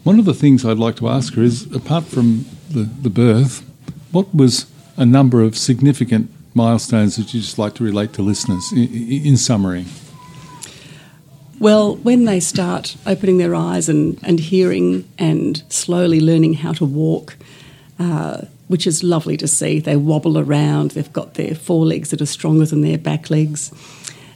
One 0.04 0.18
of 0.18 0.24
the 0.24 0.34
things 0.34 0.64
I'd 0.64 0.78
like 0.78 0.96
to 0.96 1.08
ask 1.08 1.34
her 1.34 1.42
is 1.42 1.72
apart 1.74 2.04
from 2.04 2.44
the, 2.70 2.82
the 2.82 3.10
birth, 3.10 3.64
what 4.10 4.34
was 4.34 4.66
a 4.96 5.06
number 5.06 5.42
of 5.42 5.56
significant 5.56 6.30
milestones 6.54 7.16
that 7.16 7.32
you'd 7.32 7.42
just 7.42 7.58
like 7.58 7.74
to 7.74 7.84
relate 7.84 8.12
to 8.14 8.22
listeners 8.22 8.72
in, 8.72 8.88
in 8.88 9.36
summary? 9.36 9.84
Well, 11.60 11.94
when 11.96 12.24
they 12.24 12.40
start 12.40 12.96
opening 13.06 13.38
their 13.38 13.54
eyes 13.54 13.88
and, 13.88 14.18
and 14.24 14.40
hearing 14.40 15.08
and 15.18 15.62
slowly 15.68 16.20
learning 16.20 16.54
how 16.54 16.72
to 16.72 16.84
walk, 16.84 17.36
uh, 18.00 18.42
which 18.66 18.88
is 18.88 19.04
lovely 19.04 19.36
to 19.36 19.46
see, 19.46 19.78
they 19.78 19.96
wobble 19.96 20.36
around, 20.36 20.92
they've 20.92 21.12
got 21.12 21.34
their 21.34 21.54
forelegs 21.54 22.10
that 22.10 22.20
are 22.20 22.26
stronger 22.26 22.66
than 22.66 22.80
their 22.80 22.98
back 22.98 23.30
legs. 23.30 23.70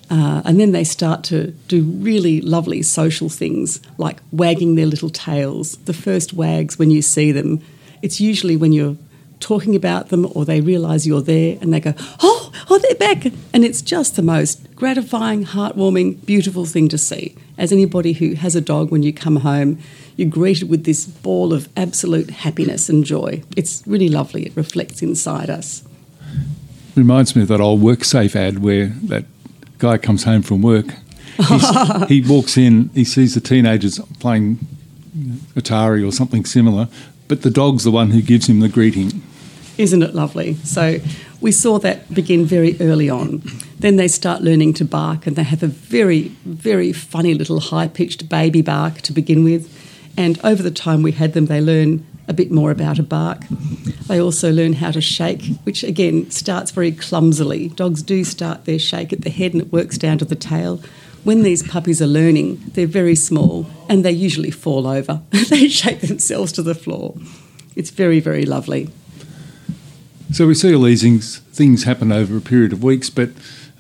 Uh, 0.09 0.41
and 0.45 0.61
then 0.61 0.73
they 0.73 0.85
start 0.85 1.25
to 1.25 1.51
do 1.69 1.83
really 1.83 2.41
lovely 2.41 2.83
social 2.83 3.29
things 3.29 3.81
like 3.99 4.19
wagging 4.31 4.77
their 4.77 4.87
little 4.87 5.11
tails. 5.11 5.77
The 5.79 5.93
first 5.93 6.33
wags 6.33 6.79
when 6.79 6.91
you 6.91 7.03
see 7.03 7.33
them, 7.33 7.61
it's 8.03 8.21
usually 8.21 8.57
when 8.57 8.73
you're 8.73 8.97
talking 9.41 9.75
about 9.75 10.09
them 10.09 10.31
or 10.35 10.45
they 10.45 10.61
realise 10.61 11.07
you're 11.07 11.23
there 11.23 11.59
and 11.61 11.73
they 11.73 11.81
go, 11.81 11.95
oh, 12.23 12.53
oh, 12.71 12.79
they're 12.79 12.95
back. 12.95 13.33
And 13.53 13.65
it's 13.65 13.83
just 13.83 14.17
the 14.17 14.23
most 14.23 14.75
gratifying, 14.77 15.45
heartwarming, 15.45 16.25
beautiful 16.25 16.65
thing 16.65 16.89
to 16.89 16.99
see. 16.99 17.37
As 17.59 17.73
anybody 17.73 18.13
who 18.13 18.35
has 18.35 18.55
a 18.55 18.61
dog, 18.61 18.91
when 18.91 19.03
you 19.03 19.13
come 19.13 19.37
home, 19.37 19.79
you're 20.17 20.31
greeted 20.31 20.69
with 20.69 20.85
this 20.85 21.07
ball 21.07 21.53
of 21.53 21.69
absolute 21.77 22.31
happiness 22.31 22.89
and 22.89 23.05
joy. 23.05 23.43
It's 23.57 23.83
really 23.87 24.09
lovely. 24.09 24.47
It 24.47 24.57
reflects 24.57 25.03
inside 25.03 25.51
us. 25.51 25.83
Reminds 26.95 27.37
me 27.37 27.43
of 27.43 27.49
that 27.49 27.61
old 27.61 27.83
WorkSafe 27.83 28.35
ad 28.35 28.61
where 28.61 28.87
that 29.05 29.25
guy 29.79 29.99
comes 29.99 30.25
home 30.25 30.43
from 30.43 30.63
work. 30.63 30.87
He 32.09 32.23
walks 32.23 32.57
in, 32.57 32.89
he 32.95 33.05
sees 33.05 33.35
the 33.35 33.41
teenagers 33.41 33.99
playing 34.21 34.59
Atari 35.55 36.07
or 36.07 36.13
something 36.13 36.45
similar, 36.45 36.89
but 37.29 37.43
the 37.43 37.51
dog's 37.51 37.85
the 37.85 37.91
one 37.91 38.11
who 38.11 38.23
gives 38.23 38.49
him 38.49 38.61
the 38.61 38.69
greeting. 38.69 39.23
Isn't 39.79 40.03
it 40.03 40.15
lovely? 40.15 40.55
So 40.65 40.99
we 41.41 41.53
saw 41.53 41.79
that 41.81 42.13
begin 42.15 42.47
very 42.47 42.77
early 42.81 43.11
on. 43.11 43.43
Then 43.79 43.97
they 43.97 44.09
start 44.09 44.43
learning 44.43 44.75
to 44.75 44.85
bark, 44.85 45.27
and 45.27 45.37
they 45.37 45.43
have 45.43 45.63
a 45.63 45.67
very, 45.67 46.29
very 46.45 46.93
funny 46.93 47.35
little 47.35 47.61
high 47.61 47.89
pitched 47.89 48.29
baby 48.29 48.63
bark 48.63 49.03
to 49.03 49.13
begin 49.13 49.45
with. 49.45 49.71
And 50.17 50.41
over 50.43 50.63
the 50.63 50.71
time 50.71 51.03
we 51.03 51.13
had 51.13 51.35
them, 51.35 51.47
they 51.47 51.61
learn 51.61 52.07
a 52.29 52.33
bit 52.33 52.51
more 52.51 52.71
about 52.71 52.99
a 52.99 53.03
bark. 53.03 53.43
They 54.09 54.21
also 54.21 54.53
learn 54.53 54.75
how 54.75 54.91
to 54.91 55.01
shake, 55.01 55.45
which 55.65 55.83
again 55.83 56.31
starts 56.31 56.71
very 56.71 56.93
clumsily. 56.93 57.69
Dogs 57.69 58.03
do 58.03 58.25
start 58.25 58.65
their 58.65 58.79
shake 58.79 59.13
at 59.13 59.23
the 59.23 59.31
head 59.31 59.53
and 59.53 59.63
it 59.63 59.73
works 59.73 59.99
down 59.99 60.19
to 60.19 60.25
the 60.25 60.37
tail. 60.37 60.81
When 61.25 61.43
these 61.43 61.67
puppies 61.67 62.01
are 62.01 62.07
learning, 62.07 62.63
they're 62.75 62.87
very 62.87 63.17
small 63.17 63.67
and 63.89 64.05
they 64.05 64.13
usually 64.13 64.51
fall 64.51 64.87
over. 64.87 65.23
they 65.49 65.69
shake 65.69 66.01
themselves 66.01 66.53
to 66.53 66.63
the 66.63 66.75
floor. 66.75 67.17
It's 67.75 67.91
very, 67.91 68.21
very 68.21 68.45
lovely. 68.45 68.91
So 70.33 70.47
we 70.47 70.55
see 70.55 70.75
all 70.75 70.83
these 70.83 71.39
things, 71.39 71.85
happen 71.85 72.11
over 72.11 72.37
a 72.37 72.41
period 72.41 72.73
of 72.73 72.83
weeks, 72.83 73.11
but 73.11 73.31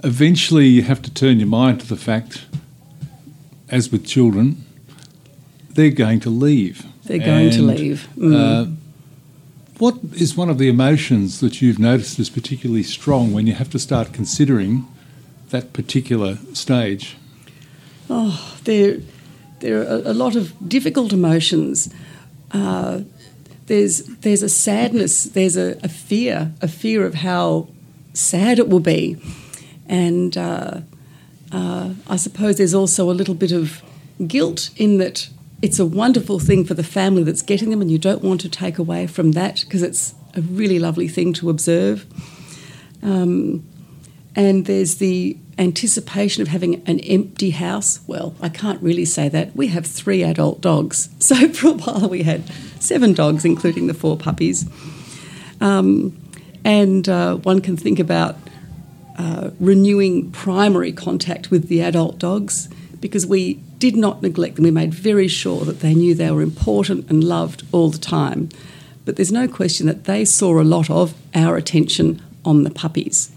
eventually 0.04 0.66
you 0.66 0.82
have 0.82 1.02
to 1.02 1.12
turn 1.12 1.38
your 1.38 1.48
mind 1.48 1.80
to 1.80 1.86
the 1.86 1.96
fact, 1.96 2.46
as 3.68 3.90
with 3.90 4.06
children, 4.06 4.64
they're 5.70 5.90
going 5.90 6.20
to 6.20 6.30
leave. 6.30 6.86
They're 7.06 7.18
going 7.18 7.50
to 7.50 7.62
leave. 7.62 8.08
Mm. 8.16 8.34
Uh, 8.34 8.70
what 9.78 9.98
is 10.14 10.36
one 10.36 10.48
of 10.48 10.58
the 10.58 10.68
emotions 10.68 11.40
that 11.40 11.60
you've 11.60 11.78
noticed 11.78 12.18
is 12.18 12.30
particularly 12.30 12.82
strong 12.82 13.32
when 13.32 13.46
you 13.46 13.54
have 13.54 13.70
to 13.70 13.78
start 13.78 14.12
considering 14.12 14.86
that 15.50 15.72
particular 15.72 16.38
stage? 16.54 17.16
Oh, 18.08 18.56
there, 18.64 18.98
there 19.60 19.80
are 19.80 19.84
a, 19.84 20.12
a 20.12 20.14
lot 20.14 20.34
of 20.34 20.54
difficult 20.68 21.12
emotions. 21.12 21.92
Uh, 22.52 23.00
there's 23.66 24.04
there's 24.20 24.42
a 24.42 24.48
sadness, 24.48 25.24
there's 25.24 25.56
a, 25.56 25.76
a 25.82 25.88
fear, 25.88 26.52
a 26.62 26.68
fear 26.68 27.04
of 27.04 27.14
how 27.14 27.68
sad 28.14 28.58
it 28.58 28.68
will 28.68 28.80
be, 28.80 29.16
and 29.88 30.36
uh, 30.36 30.80
uh, 31.52 31.94
I 32.08 32.16
suppose 32.16 32.56
there's 32.56 32.74
also 32.74 33.10
a 33.10 33.12
little 33.12 33.34
bit 33.34 33.52
of 33.52 33.82
guilt 34.26 34.70
in 34.76 34.98
that 34.98 35.28
it's 35.62 35.78
a 35.78 35.86
wonderful 35.86 36.38
thing 36.38 36.64
for 36.64 36.74
the 36.74 36.84
family 36.84 37.22
that's 37.22 37.42
getting 37.42 37.70
them, 37.70 37.80
and 37.80 37.90
you 37.90 37.98
don't 37.98 38.22
want 38.22 38.40
to 38.42 38.48
take 38.48 38.78
away 38.78 39.06
from 39.06 39.32
that 39.32 39.62
because 39.62 39.82
it's 39.82 40.14
a 40.34 40.40
really 40.42 40.78
lovely 40.78 41.08
thing 41.08 41.32
to 41.34 41.50
observe. 41.50 42.06
Um, 43.02 43.66
and 44.34 44.66
there's 44.66 44.96
the 44.96 45.38
anticipation 45.58 46.42
of 46.42 46.48
having 46.48 46.82
an 46.86 47.00
empty 47.00 47.50
house. 47.50 48.00
Well, 48.06 48.34
I 48.42 48.50
can't 48.50 48.82
really 48.82 49.06
say 49.06 49.30
that. 49.30 49.56
We 49.56 49.68
have 49.68 49.86
three 49.86 50.22
adult 50.22 50.60
dogs. 50.60 51.08
So 51.18 51.48
for 51.48 51.68
a 51.68 51.72
while 51.72 52.08
we 52.08 52.22
had 52.22 52.44
seven 52.78 53.12
dogs, 53.12 53.44
including 53.44 53.86
the 53.86 53.94
four 53.94 54.16
puppies. 54.16 54.68
Um, 55.60 56.16
and 56.64 57.08
uh, 57.08 57.36
one 57.36 57.60
can 57.60 57.76
think 57.76 57.98
about 57.98 58.36
uh, 59.18 59.50
renewing 59.58 60.30
primary 60.30 60.92
contact 60.92 61.50
with 61.50 61.68
the 61.68 61.80
adult 61.80 62.18
dogs 62.18 62.68
because 63.00 63.26
we 63.26 63.60
did 63.78 63.96
not 63.96 64.22
neglect 64.22 64.56
them. 64.56 64.64
We 64.64 64.70
made 64.70 64.94
very 64.94 65.28
sure 65.28 65.64
that 65.64 65.80
they 65.80 65.94
knew 65.94 66.14
they 66.14 66.30
were 66.30 66.42
important 66.42 67.08
and 67.10 67.22
loved 67.22 67.64
all 67.72 67.90
the 67.90 67.98
time. 67.98 68.48
But 69.04 69.16
there's 69.16 69.32
no 69.32 69.46
question 69.46 69.86
that 69.86 70.04
they 70.04 70.24
saw 70.24 70.60
a 70.60 70.64
lot 70.64 70.90
of 70.90 71.14
our 71.34 71.56
attention 71.56 72.22
on 72.44 72.62
the 72.62 72.70
puppies 72.70 73.30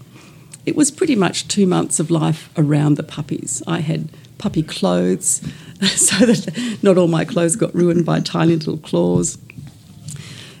it 0.66 0.76
was 0.76 0.90
pretty 0.90 1.16
much 1.16 1.48
two 1.48 1.66
months 1.66 1.98
of 1.98 2.10
life 2.10 2.50
around 2.56 2.96
the 2.96 3.02
puppies. 3.02 3.62
I 3.66 3.80
had 3.80 4.08
puppy 4.38 4.62
clothes 4.62 5.40
so 5.82 6.26
that 6.26 6.78
not 6.82 6.98
all 6.98 7.08
my 7.08 7.24
clothes 7.24 7.56
got 7.56 7.74
ruined 7.74 8.04
by 8.04 8.20
tiny 8.20 8.56
little 8.56 8.78
claws. 8.78 9.38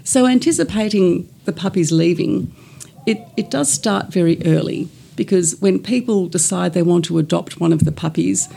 So, 0.04 0.26
anticipating 0.26 1.28
the 1.44 1.52
puppies 1.52 1.92
leaving, 1.92 2.52
it, 3.06 3.18
it 3.36 3.50
does 3.50 3.70
start 3.70 4.06
very 4.06 4.44
early 4.44 4.88
because 5.14 5.60
when 5.60 5.78
people 5.78 6.26
decide 6.26 6.72
they 6.72 6.82
want 6.82 7.04
to 7.06 7.18
adopt 7.18 7.60
one 7.60 7.72
of 7.72 7.84
the 7.84 7.92
puppies, 7.92 8.48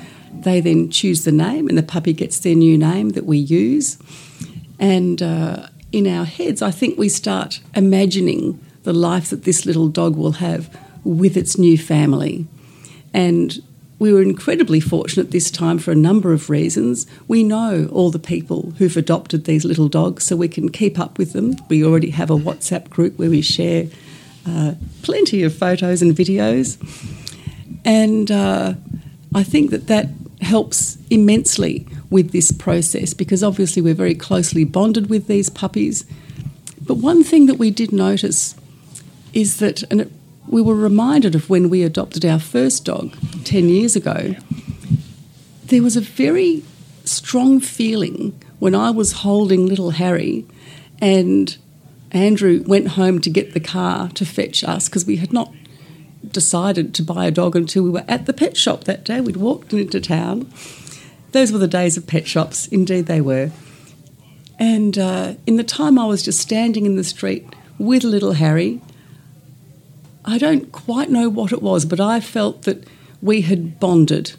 they 0.41 0.59
then 0.59 0.89
choose 0.89 1.23
the 1.23 1.31
name 1.31 1.67
and 1.67 1.77
the 1.77 1.83
puppy 1.83 2.13
gets 2.13 2.39
their 2.39 2.55
new 2.55 2.77
name 2.77 3.09
that 3.09 3.25
we 3.25 3.37
use. 3.37 3.97
And 4.79 5.21
uh, 5.21 5.67
in 5.91 6.07
our 6.07 6.25
heads, 6.25 6.61
I 6.61 6.71
think 6.71 6.97
we 6.97 7.09
start 7.09 7.61
imagining 7.75 8.59
the 8.83 8.93
life 8.93 9.29
that 9.29 9.43
this 9.43 9.65
little 9.65 9.87
dog 9.87 10.15
will 10.15 10.33
have 10.33 10.75
with 11.03 11.37
its 11.37 11.57
new 11.57 11.77
family. 11.77 12.47
And 13.13 13.61
we 13.99 14.11
were 14.11 14.21
incredibly 14.21 14.79
fortunate 14.79 15.31
this 15.31 15.49
time 15.49 15.77
for 15.77 15.91
a 15.91 15.95
number 15.95 16.33
of 16.33 16.49
reasons. 16.49 17.05
We 17.27 17.43
know 17.43 17.87
all 17.91 18.11
the 18.11 18.19
people 18.19 18.73
who've 18.77 18.97
adopted 18.97 19.45
these 19.45 19.63
little 19.63 19.87
dogs, 19.87 20.25
so 20.25 20.35
we 20.35 20.49
can 20.49 20.69
keep 20.69 20.99
up 20.99 21.17
with 21.17 21.31
them. 21.31 21.55
We 21.69 21.85
already 21.85 22.09
have 22.09 22.29
a 22.29 22.35
WhatsApp 22.35 22.89
group 22.89 23.17
where 23.17 23.29
we 23.29 23.41
share 23.41 23.87
uh, 24.45 24.73
plenty 25.03 25.43
of 25.43 25.55
photos 25.55 26.01
and 26.01 26.13
videos. 26.13 26.77
And 27.85 28.29
uh, 28.29 28.73
I 29.33 29.43
think 29.43 29.71
that 29.71 29.87
that 29.87 30.09
helps 30.43 30.97
immensely 31.09 31.87
with 32.09 32.31
this 32.31 32.51
process 32.51 33.13
because 33.13 33.43
obviously 33.43 33.81
we're 33.81 33.93
very 33.93 34.15
closely 34.15 34.63
bonded 34.63 35.09
with 35.09 35.27
these 35.27 35.49
puppies. 35.49 36.05
But 36.81 36.95
one 36.95 37.23
thing 37.23 37.45
that 37.47 37.55
we 37.55 37.71
did 37.71 37.91
notice 37.91 38.55
is 39.33 39.57
that, 39.57 39.83
and 39.83 40.01
it 40.01 40.11
we 40.47 40.61
were 40.61 40.75
reminded 40.75 41.35
of 41.35 41.49
when 41.49 41.69
we 41.69 41.83
adopted 41.83 42.25
our 42.25 42.39
first 42.39 42.85
dog 42.85 43.15
10 43.45 43.69
years 43.69 43.95
ago. 43.95 44.35
There 45.65 45.81
was 45.81 45.95
a 45.95 46.01
very 46.01 46.63
strong 47.05 47.59
feeling 47.59 48.39
when 48.59 48.75
I 48.75 48.91
was 48.91 49.11
holding 49.11 49.65
little 49.65 49.91
Harry 49.91 50.45
and 51.01 51.57
Andrew 52.11 52.63
went 52.67 52.89
home 52.89 53.19
to 53.21 53.29
get 53.29 53.53
the 53.53 53.59
car 53.59 54.09
to 54.09 54.25
fetch 54.25 54.63
us 54.63 54.87
because 54.87 55.05
we 55.05 55.17
had 55.17 55.33
not 55.33 55.51
decided 56.31 56.93
to 56.95 57.03
buy 57.03 57.25
a 57.25 57.31
dog 57.31 57.55
until 57.55 57.83
we 57.83 57.89
were 57.89 58.05
at 58.07 58.25
the 58.25 58.33
pet 58.33 58.57
shop 58.57 58.85
that 58.85 59.03
day. 59.03 59.21
We'd 59.21 59.37
walked 59.37 59.73
into 59.73 59.99
town 59.99 60.51
those 61.33 61.51
were 61.51 61.57
the 61.57 61.67
days 61.67 61.97
of 61.97 62.07
pet 62.07 62.27
shops. 62.27 62.67
Indeed, 62.67 63.07
they 63.07 63.19
were. 63.19 63.51
And 64.59 64.97
uh, 64.97 65.33
in 65.45 65.57
the 65.57 65.63
time 65.63 65.99
I 65.99 66.05
was 66.05 66.23
just 66.23 66.39
standing 66.39 66.85
in 66.85 66.95
the 66.95 67.03
street 67.03 67.45
with 67.77 68.03
little 68.03 68.33
Harry, 68.33 68.81
I 70.23 70.37
don't 70.37 70.71
quite 70.71 71.09
know 71.09 71.27
what 71.27 71.51
it 71.51 71.61
was, 71.61 71.85
but 71.85 71.99
I 71.99 72.19
felt 72.19 72.61
that 72.63 72.87
we 73.21 73.41
had 73.41 73.79
bonded. 73.79 74.33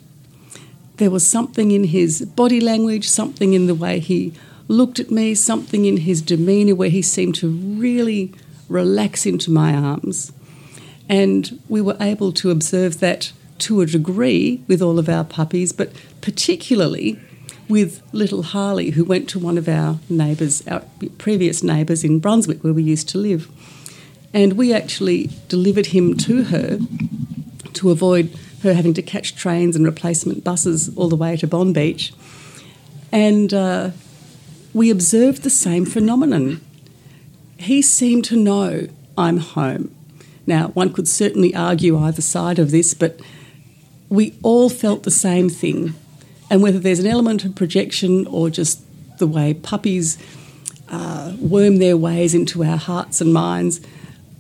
There 0.97 1.11
was 1.11 1.27
something 1.27 1.73
in 1.73 1.85
his 1.85 2.23
body 2.23 2.61
language, 2.61 3.09
something 3.09 3.53
in 3.55 3.67
the 3.67 3.75
way 3.75 3.99
he 3.99 4.33
looked 4.69 5.01
at 5.01 5.11
me, 5.11 5.35
something 5.35 5.85
in 5.85 5.99
his 5.99 6.23
demeanour 6.23 6.77
where 6.77 6.89
he 6.89 7.03
seemed 7.03 7.35
to 7.37 7.49
really 7.49 8.33
relax 8.69 9.27
into 9.27 9.51
my 9.51 9.75
arms. 9.75 10.33
And 11.09 11.61
we 11.69 11.81
were 11.81 11.97
able 12.01 12.33
to 12.33 12.51
observe 12.51 13.01
that 13.01 13.33
to 13.59 13.81
a 13.81 13.87
degree 13.87 14.63
with 14.67 14.83
all 14.83 14.99
of 14.99 15.09
our 15.09 15.25
puppies, 15.25 15.73
but 15.73 15.93
particularly 16.21 17.21
with 17.69 18.03
little 18.13 18.43
Harley, 18.43 18.91
who 18.91 19.05
went 19.05 19.29
to 19.31 19.39
one 19.39 19.57
of 19.57 19.69
our 19.69 19.99
neighbours, 20.09 20.67
our 20.67 20.83
previous 21.19 21.63
neighbours 21.63 22.05
in 22.05 22.19
Brunswick, 22.19 22.63
where 22.63 22.73
we 22.73 22.83
used 22.83 23.09
to 23.11 23.19
live. 23.19 23.49
And 24.33 24.55
we 24.55 24.73
actually 24.73 25.31
delivered 25.49 25.87
him 25.87 26.17
to 26.19 26.45
her 26.45 26.79
to 27.75 27.91
avoid 27.91 28.37
her 28.63 28.75
having 28.75 28.95
to 28.95 29.03
catch 29.03 29.37
trains 29.37 29.77
and 29.77 29.85
replacement 29.85 30.43
buses 30.43 30.95
all 30.97 31.09
the 31.09 31.17
way 31.17 31.37
to 31.37 31.47
Bonbeach. 31.47 32.13
And 33.13 33.55
uh, 33.55 33.91
we 34.73 34.91
observed 34.91 35.43
the 35.43 35.51
same 35.51 35.87
phenomenon. 35.87 36.61
He 37.59 37.81
seemed 37.81 38.25
to 38.27 38.37
know 38.37 38.89
I'm 39.17 39.39
home. 39.39 39.94
Now, 40.47 40.69
one 40.69 40.93
could 40.93 41.09
certainly 41.09 41.55
argue 41.55 41.99
either 41.99 42.23
side 42.23 42.59
of 42.59 42.71
this, 42.71 42.95
but 42.95 43.21
we 44.09 44.35
all 44.43 44.69
felt 44.69 45.03
the 45.03 45.11
same 45.11 45.49
thing. 45.49 45.95
And 46.51 46.63
whether 46.63 46.79
there's 46.79 46.99
an 46.99 47.07
element 47.07 47.45
of 47.45 47.55
projection 47.55 48.27
or 48.27 48.51
just 48.51 48.83
the 49.19 49.27
way 49.27 49.55
puppies 49.55 50.19
uh, 50.89 51.35
worm 51.41 51.79
their 51.79 51.97
ways 51.97 52.35
into 52.35 52.63
our 52.63 52.77
hearts 52.77 53.21
and 53.21 53.33
minds, 53.33 53.81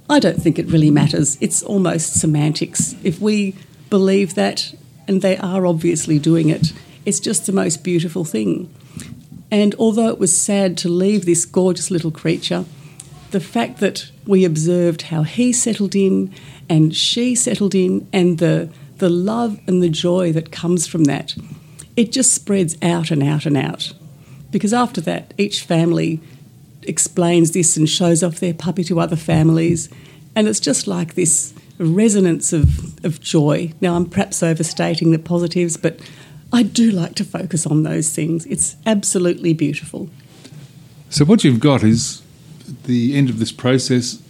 I 0.08 0.18
don't 0.18 0.40
think 0.40 0.58
it 0.58 0.66
really 0.66 0.90
matters. 0.90 1.38
It's 1.40 1.62
almost 1.62 2.20
semantics. 2.20 2.94
If 3.02 3.20
we 3.20 3.56
believe 3.88 4.34
that, 4.34 4.74
and 5.08 5.22
they 5.22 5.38
are 5.38 5.66
obviously 5.66 6.18
doing 6.18 6.50
it, 6.50 6.72
it's 7.06 7.20
just 7.20 7.46
the 7.46 7.52
most 7.52 7.82
beautiful 7.82 8.24
thing. 8.24 8.72
And 9.50 9.74
although 9.76 10.08
it 10.08 10.18
was 10.18 10.36
sad 10.36 10.76
to 10.78 10.88
leave 10.88 11.24
this 11.24 11.44
gorgeous 11.44 11.90
little 11.90 12.10
creature, 12.10 12.64
the 13.34 13.40
fact 13.40 13.80
that 13.80 14.12
we 14.28 14.44
observed 14.44 15.02
how 15.02 15.24
he 15.24 15.52
settled 15.52 15.96
in 15.96 16.32
and 16.68 16.94
she 16.94 17.34
settled 17.34 17.74
in 17.74 18.06
and 18.12 18.38
the, 18.38 18.70
the 18.98 19.10
love 19.10 19.58
and 19.66 19.82
the 19.82 19.88
joy 19.88 20.30
that 20.30 20.52
comes 20.52 20.86
from 20.86 21.02
that, 21.02 21.34
it 21.96 22.12
just 22.12 22.32
spreads 22.32 22.76
out 22.80 23.10
and 23.10 23.24
out 23.24 23.44
and 23.44 23.56
out. 23.56 23.92
Because 24.52 24.72
after 24.72 25.00
that, 25.00 25.34
each 25.36 25.62
family 25.62 26.20
explains 26.82 27.50
this 27.50 27.76
and 27.76 27.88
shows 27.88 28.22
off 28.22 28.38
their 28.38 28.54
puppy 28.54 28.84
to 28.84 29.00
other 29.00 29.16
families. 29.16 29.88
And 30.36 30.46
it's 30.46 30.60
just 30.60 30.86
like 30.86 31.14
this 31.14 31.52
resonance 31.78 32.52
of, 32.52 33.04
of 33.04 33.20
joy. 33.20 33.72
Now, 33.80 33.96
I'm 33.96 34.06
perhaps 34.06 34.44
overstating 34.44 35.10
the 35.10 35.18
positives, 35.18 35.76
but 35.76 35.98
I 36.52 36.62
do 36.62 36.92
like 36.92 37.16
to 37.16 37.24
focus 37.24 37.66
on 37.66 37.82
those 37.82 38.10
things. 38.10 38.46
It's 38.46 38.76
absolutely 38.86 39.54
beautiful. 39.54 40.08
So, 41.10 41.24
what 41.24 41.42
you've 41.42 41.58
got 41.58 41.82
is 41.82 42.22
the 42.84 43.16
end 43.16 43.30
of 43.30 43.38
this 43.38 43.52
process. 43.52 44.22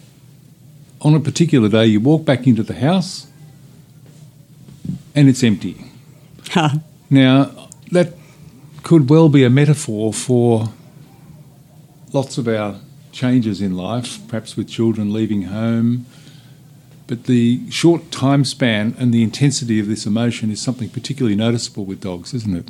On 1.01 1.15
a 1.15 1.21
particular 1.21 1.69
day, 1.69 1.87
you 1.87 2.01
walk 2.01 2.25
back 2.25 2.47
into 2.47 2.63
the 2.63 2.75
house 2.75 3.27
and 5.15 5.29
it's 5.29 5.43
empty. 5.43 5.85
now, 7.11 7.69
that 7.93 8.15
could 8.83 9.09
well 9.09 9.29
be 9.29 9.45
a 9.45 9.51
metaphor 9.51 10.13
for 10.13 10.69
lots 12.13 12.39
of 12.39 12.47
our 12.47 12.77
changes 13.13 13.61
in 13.61 13.77
life, 13.77 14.19
perhaps 14.29 14.57
with 14.57 14.69
children 14.69 15.13
leaving 15.13 15.43
home. 15.43 16.07
But 17.07 17.25
the 17.25 17.71
short 17.71 18.11
time 18.11 18.45
span 18.45 18.95
and 18.99 19.13
the 19.13 19.23
intensity 19.23 19.79
of 19.79 19.89
this 19.89 20.07
emotion 20.07 20.51
is 20.51 20.61
something 20.61 20.89
particularly 20.89 21.37
noticeable 21.37 21.85
with 21.85 22.01
dogs, 22.01 22.33
isn't 22.35 22.57
it? 22.57 22.69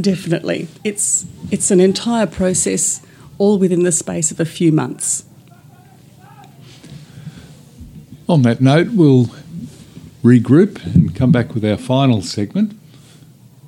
Definitely. 0.00 0.68
It's, 0.84 1.26
it's 1.50 1.70
an 1.70 1.80
entire 1.80 2.26
process, 2.26 3.04
all 3.38 3.58
within 3.58 3.82
the 3.82 3.92
space 3.92 4.30
of 4.30 4.40
a 4.40 4.44
few 4.44 4.72
months. 4.72 5.24
On 8.28 8.42
that 8.42 8.60
note, 8.60 8.88
we'll 8.88 9.26
regroup 10.24 10.84
and 10.94 11.14
come 11.14 11.30
back 11.30 11.54
with 11.54 11.64
our 11.64 11.76
final 11.76 12.22
segment. 12.22 12.76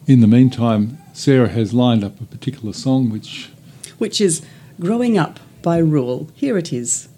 In 0.06 0.20
the 0.20 0.26
meantime, 0.26 0.98
Sarah 1.12 1.48
has 1.48 1.72
lined 1.72 2.02
up 2.02 2.20
a 2.20 2.24
particular 2.24 2.72
song 2.72 3.10
which 3.10 3.50
which 3.98 4.20
is 4.20 4.42
Growing 4.80 5.18
Up 5.18 5.40
by 5.62 5.78
Rule. 5.78 6.28
Here 6.34 6.56
it 6.56 6.72
is. 6.72 7.08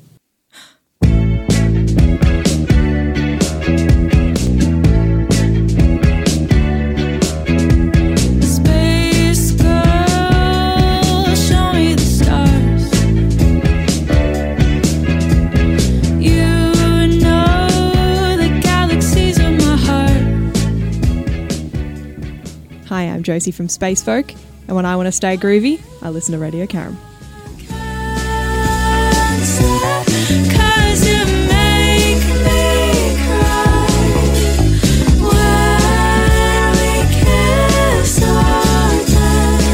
I'm 23.20 23.24
Josie 23.24 23.50
from 23.50 23.68
Space 23.68 24.02
Folk, 24.02 24.32
and 24.66 24.74
when 24.74 24.86
I 24.86 24.96
want 24.96 25.06
to 25.06 25.12
stay 25.12 25.36
groovy, 25.36 25.82
I 26.00 26.08
listen 26.08 26.32
to 26.32 26.38
Radio 26.38 26.64
Carrum. 26.64 26.96
Cause 30.56 31.06
you 31.06 31.18
make 31.46 32.24
me 32.40 33.12
cry 33.26 33.76
when 35.20 36.72
we 36.78 36.88
kiss 37.20 38.22
our 38.22 38.90
death 39.04 39.68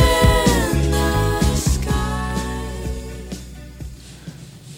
in 0.00 0.90
the 0.90 1.56
sky. 1.56 2.40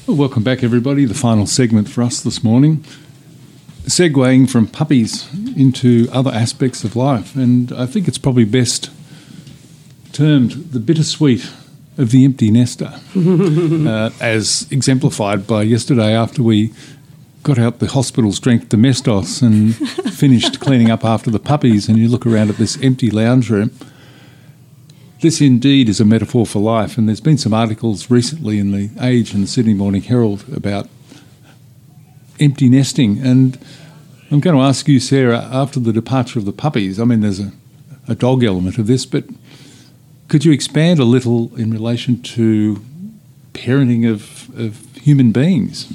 Well, 0.09 0.17
welcome 0.17 0.43
back, 0.43 0.65
everybody. 0.65 1.05
The 1.05 1.15
final 1.15 1.47
segment 1.47 1.89
for 1.89 2.03
us 2.03 2.21
this 2.21 2.43
morning. 2.43 2.85
Segueing 3.89 4.49
from 4.49 4.67
puppies 4.67 5.27
into 5.57 6.09
other 6.13 6.31
aspects 6.31 6.85
of 6.85 6.95
life, 6.95 7.35
and 7.35 7.73
I 7.73 7.87
think 7.87 8.07
it's 8.07 8.19
probably 8.19 8.45
best 8.45 8.91
termed 10.13 10.53
the 10.73 10.81
bittersweet 10.81 11.51
of 11.97 12.11
the 12.11 12.25
empty 12.25 12.51
nester, 12.51 12.93
uh, 13.17 14.11
as 14.21 14.69
exemplified 14.71 15.47
by 15.47 15.63
yesterday 15.63 16.15
after 16.15 16.43
we 16.43 16.73
got 17.43 17.59
out 17.59 17.79
the 17.79 17.87
hospital 17.87 18.31
strength 18.33 18.69
domestos 18.69 19.41
and 19.41 19.75
finished 20.13 20.61
cleaning 20.61 20.91
up 20.91 21.05
after 21.05 21.31
the 21.31 21.39
puppies, 21.39 21.89
and 21.89 21.99
you 21.99 22.09
look 22.09 22.27
around 22.27 22.51
at 22.51 22.57
this 22.57 22.81
empty 22.83 23.11
lounge 23.11 23.49
room. 23.49 23.71
This 25.21 25.41
indeed 25.41 25.89
is 25.89 25.99
a 25.99 26.05
metaphor 26.05 26.47
for 26.47 26.61
life, 26.61 26.99
and 26.99 27.09
there's 27.09 27.21
been 27.21 27.39
some 27.39 27.55
articles 27.55 28.11
recently 28.11 28.59
in 28.59 28.71
the 28.71 28.91
Age 29.01 29.33
and 29.33 29.43
the 29.43 29.49
Sydney 29.49 29.75
Morning 29.75 30.03
Herald 30.03 30.45
about 30.55 30.89
empty 32.39 32.69
nesting. 32.69 33.19
And 33.19 33.59
I'm 34.31 34.41
going 34.41 34.57
to 34.57 34.63
ask 34.63 34.87
you, 34.89 35.01
Sarah, 35.01 35.49
after 35.51 35.81
the 35.81 35.93
departure 35.93 36.39
of 36.39 36.45
the 36.45 36.53
puppies, 36.53 37.01
I 37.01 37.05
mean, 37.05 37.21
there's 37.21 37.41
a, 37.41 37.51
a 38.07 38.15
dog 38.15 38.45
element 38.45 38.77
of 38.77 38.87
this, 38.87 39.07
but 39.07 39.25
could 40.29 40.45
you 40.45 40.53
expand 40.53 41.01
a 41.01 41.05
little 41.05 41.55
in 41.57 41.71
relation 41.71 42.21
to 42.23 42.85
parenting 43.55 44.11
of, 44.11 44.55
of 44.59 44.85
human 44.97 45.33
beings? 45.33 45.91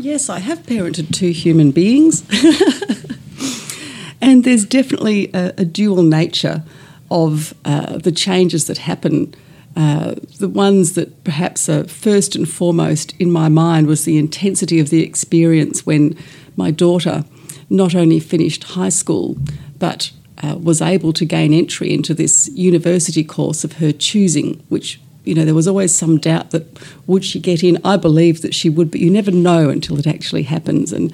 Yes, 0.00 0.28
I 0.28 0.40
have 0.40 0.64
parented 0.64 1.14
two 1.14 1.30
human 1.30 1.70
beings. 1.70 2.24
and 4.20 4.42
there's 4.42 4.64
definitely 4.64 5.30
a, 5.32 5.54
a 5.58 5.64
dual 5.64 6.02
nature 6.02 6.64
of 7.08 7.54
uh, 7.64 7.98
the 7.98 8.10
changes 8.10 8.66
that 8.66 8.78
happen. 8.78 9.32
Uh, 9.76 10.16
the 10.40 10.48
ones 10.48 10.94
that 10.94 11.22
perhaps 11.22 11.68
are 11.68 11.84
first 11.84 12.34
and 12.34 12.48
foremost 12.48 13.14
in 13.20 13.30
my 13.30 13.48
mind 13.48 13.86
was 13.86 14.04
the 14.04 14.18
intensity 14.18 14.80
of 14.80 14.90
the 14.90 15.04
experience 15.04 15.86
when 15.86 16.16
my 16.56 16.72
daughter 16.72 17.24
not 17.70 17.94
only 17.94 18.20
finished 18.20 18.64
high 18.64 18.88
school 18.88 19.36
but 19.78 20.10
uh, 20.42 20.56
was 20.56 20.80
able 20.80 21.12
to 21.12 21.24
gain 21.24 21.52
entry 21.52 21.92
into 21.92 22.14
this 22.14 22.48
university 22.54 23.24
course 23.24 23.64
of 23.64 23.74
her 23.74 23.92
choosing, 23.92 24.62
which 24.68 25.00
you 25.24 25.34
know 25.34 25.44
there 25.44 25.54
was 25.54 25.68
always 25.68 25.94
some 25.94 26.18
doubt 26.18 26.50
that 26.50 26.78
would 27.06 27.24
she 27.24 27.38
get 27.40 27.62
in. 27.62 27.78
I 27.84 27.96
believed 27.96 28.42
that 28.42 28.54
she 28.54 28.70
would, 28.70 28.90
but 28.90 29.00
you 29.00 29.10
never 29.10 29.30
know 29.30 29.68
until 29.68 29.98
it 29.98 30.06
actually 30.06 30.44
happens. 30.44 30.92
And 30.92 31.12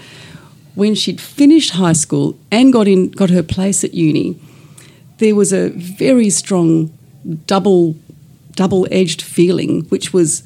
when 0.74 0.94
she'd 0.94 1.20
finished 1.20 1.70
high 1.70 1.94
school 1.94 2.38
and 2.50 2.72
got 2.72 2.86
in, 2.86 3.10
got 3.10 3.30
her 3.30 3.42
place 3.42 3.82
at 3.82 3.94
uni, 3.94 4.38
there 5.18 5.34
was 5.34 5.52
a 5.52 5.70
very 5.70 6.30
strong 6.30 6.92
double 7.46 7.96
double-edged 8.54 9.20
feeling, 9.20 9.82
which 9.86 10.12
was 10.14 10.42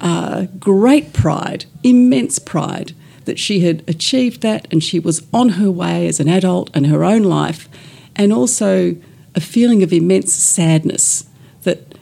uh, 0.00 0.46
great 0.58 1.12
pride, 1.12 1.66
immense 1.82 2.38
pride 2.38 2.94
that 3.24 3.38
she 3.38 3.60
had 3.60 3.82
achieved 3.88 4.42
that 4.42 4.66
and 4.70 4.82
she 4.82 4.98
was 4.98 5.26
on 5.32 5.50
her 5.50 5.70
way 5.70 6.06
as 6.06 6.20
an 6.20 6.28
adult 6.28 6.70
and 6.74 6.86
her 6.86 7.04
own 7.04 7.22
life 7.22 7.68
and 8.16 8.32
also 8.32 8.96
a 9.34 9.40
feeling 9.40 9.82
of 9.82 9.92
immense 9.92 10.34
sadness 10.34 11.26
that 11.62 11.96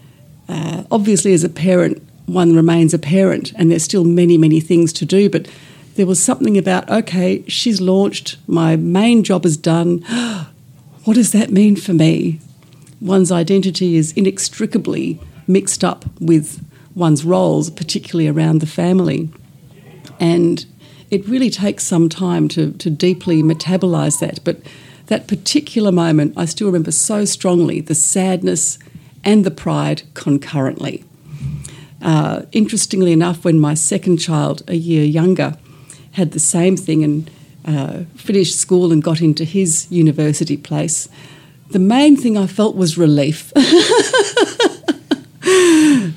uh, 0.48 0.84
obviously 0.90 1.32
as 1.32 1.44
a 1.44 1.48
parent 1.48 2.02
one 2.26 2.54
remains 2.54 2.94
a 2.94 2.98
parent 2.98 3.52
and 3.56 3.70
there's 3.70 3.84
still 3.84 4.04
many 4.04 4.36
many 4.38 4.60
things 4.60 4.92
to 4.92 5.04
do 5.04 5.28
but 5.28 5.48
there 5.96 6.06
was 6.06 6.22
something 6.22 6.56
about 6.56 6.88
okay 6.90 7.44
she's 7.46 7.80
launched 7.80 8.36
my 8.46 8.76
main 8.76 9.22
job 9.22 9.44
is 9.44 9.56
done. 9.56 10.04
What 11.04 11.14
does 11.14 11.32
that 11.32 11.50
mean 11.50 11.76
for 11.76 11.94
me? 11.94 12.40
One's 13.00 13.32
identity 13.32 13.96
is 13.96 14.12
inextricably 14.12 15.18
mixed 15.46 15.82
up 15.82 16.04
with 16.20 16.62
one's 16.94 17.24
roles 17.24 17.70
particularly 17.70 18.28
around 18.28 18.60
the 18.60 18.66
family. 18.66 19.30
And 20.20 20.66
it 21.10 21.26
really 21.26 21.50
takes 21.50 21.84
some 21.84 22.08
time 22.08 22.48
to, 22.48 22.72
to 22.72 22.90
deeply 22.90 23.42
metabolize 23.42 24.20
that 24.20 24.40
but 24.44 24.60
that 25.06 25.26
particular 25.26 25.92
moment 25.92 26.32
i 26.36 26.44
still 26.44 26.66
remember 26.66 26.92
so 26.92 27.24
strongly 27.24 27.80
the 27.80 27.94
sadness 27.94 28.78
and 29.24 29.44
the 29.44 29.50
pride 29.50 30.02
concurrently 30.14 31.04
uh, 32.02 32.42
interestingly 32.52 33.12
enough, 33.12 33.44
when 33.44 33.60
my 33.60 33.74
second 33.74 34.16
child, 34.18 34.62
a 34.68 34.76
year 34.76 35.04
younger, 35.04 35.56
had 36.12 36.32
the 36.32 36.40
same 36.40 36.76
thing 36.76 37.04
and 37.04 37.30
uh, 37.66 38.04
finished 38.16 38.56
school 38.56 38.90
and 38.92 39.02
got 39.02 39.20
into 39.20 39.44
his 39.44 39.86
university 39.90 40.56
place, 40.56 41.08
the 41.70 41.78
main 41.78 42.16
thing 42.16 42.38
I 42.38 42.46
felt 42.46 42.74
was 42.74 42.96
relief. 42.96 43.52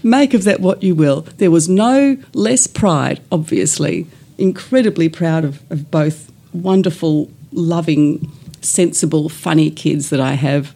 Make 0.03 0.33
of 0.33 0.43
that 0.45 0.59
what 0.59 0.81
you 0.83 0.95
will. 0.95 1.21
There 1.37 1.51
was 1.51 1.69
no 1.69 2.17
less 2.33 2.65
pride, 2.65 3.21
obviously. 3.31 4.07
Incredibly 4.43 5.09
proud 5.09 5.45
of, 5.45 5.71
of 5.71 5.89
both 5.89 6.31
wonderful, 6.53 7.31
loving, 7.51 8.31
sensible, 8.61 9.29
funny 9.29 9.71
kids 9.71 10.09
that 10.09 10.19
I 10.19 10.33
have 10.33 10.75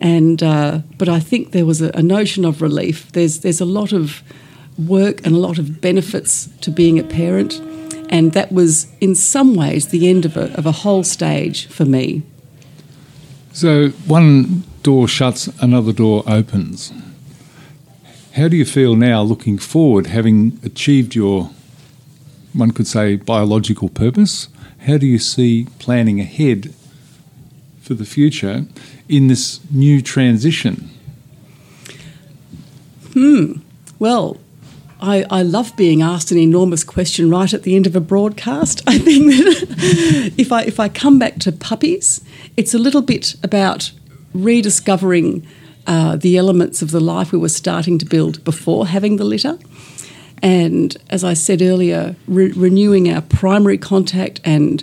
and 0.00 0.42
uh, 0.42 0.80
but 0.96 1.08
I 1.08 1.20
think 1.20 1.52
there 1.52 1.66
was 1.66 1.82
a, 1.82 1.90
a, 1.94 2.02
notion 2.02 2.44
of 2.44 2.62
relief. 2.62 3.12
There's 3.12 3.40
there's 3.40 3.60
a 3.60 3.66
lot 3.66 3.92
of 3.92 4.22
work 4.78 5.24
and 5.26 5.34
a 5.34 5.38
lot 5.38 5.58
of 5.58 5.80
benefits 5.80 6.48
to 6.62 6.70
being 6.70 6.98
a 6.98 7.04
parent, 7.04 7.60
and 8.08 8.32
that 8.32 8.50
was 8.50 8.86
in 9.00 9.14
some 9.14 9.54
ways 9.54 9.88
the 9.88 10.08
end 10.08 10.24
of 10.24 10.36
a, 10.36 10.52
of 10.54 10.66
a 10.66 10.72
whole 10.72 11.04
stage 11.04 11.66
for 11.66 11.84
me. 11.84 12.22
So 13.52 13.88
one 14.06 14.64
door 14.82 15.06
shuts, 15.06 15.48
another 15.60 15.92
door 15.92 16.22
opens. 16.26 16.92
How 18.36 18.48
do 18.48 18.56
you 18.56 18.64
feel 18.64 18.94
now, 18.94 19.22
looking 19.22 19.58
forward, 19.58 20.06
having 20.06 20.58
achieved 20.62 21.14
your, 21.16 21.50
one 22.52 22.70
could 22.70 22.86
say, 22.86 23.16
biological 23.16 23.88
purpose? 23.88 24.48
How 24.86 24.96
do 24.96 25.06
you 25.06 25.18
see 25.18 25.66
planning 25.78 26.20
ahead 26.20 26.74
for 27.80 27.94
the 27.94 28.04
future 28.04 28.66
in 29.08 29.26
this 29.26 29.60
new 29.70 30.00
transition? 30.00 30.90
Hmm. 33.12 33.54
Well, 33.98 34.38
I, 35.00 35.24
I, 35.30 35.42
love 35.42 35.76
being 35.76 36.02
asked 36.02 36.30
an 36.30 36.38
enormous 36.38 36.84
question 36.84 37.30
right 37.30 37.52
at 37.52 37.62
the 37.62 37.74
end 37.74 37.86
of 37.86 37.96
a 37.96 38.00
broadcast. 38.00 38.82
I 38.86 38.98
think 38.98 39.26
that 39.26 40.32
if 40.38 40.52
I 40.52 40.62
if 40.62 40.78
I 40.78 40.88
come 40.88 41.18
back 41.18 41.38
to 41.40 41.52
puppies, 41.52 42.20
it's 42.56 42.74
a 42.74 42.78
little 42.78 43.02
bit 43.02 43.34
about 43.42 43.92
rediscovering 44.34 45.46
uh, 45.86 46.16
the 46.16 46.36
elements 46.36 46.82
of 46.82 46.90
the 46.90 47.00
life 47.00 47.32
we 47.32 47.38
were 47.38 47.48
starting 47.48 47.98
to 47.98 48.04
build 48.04 48.44
before 48.44 48.86
having 48.86 49.16
the 49.16 49.24
litter. 49.24 49.58
And 50.42 50.96
as 51.10 51.22
I 51.24 51.34
said 51.34 51.62
earlier, 51.62 52.16
re- 52.26 52.52
renewing 52.52 53.12
our 53.12 53.20
primary 53.20 53.78
contact 53.78 54.40
and 54.44 54.82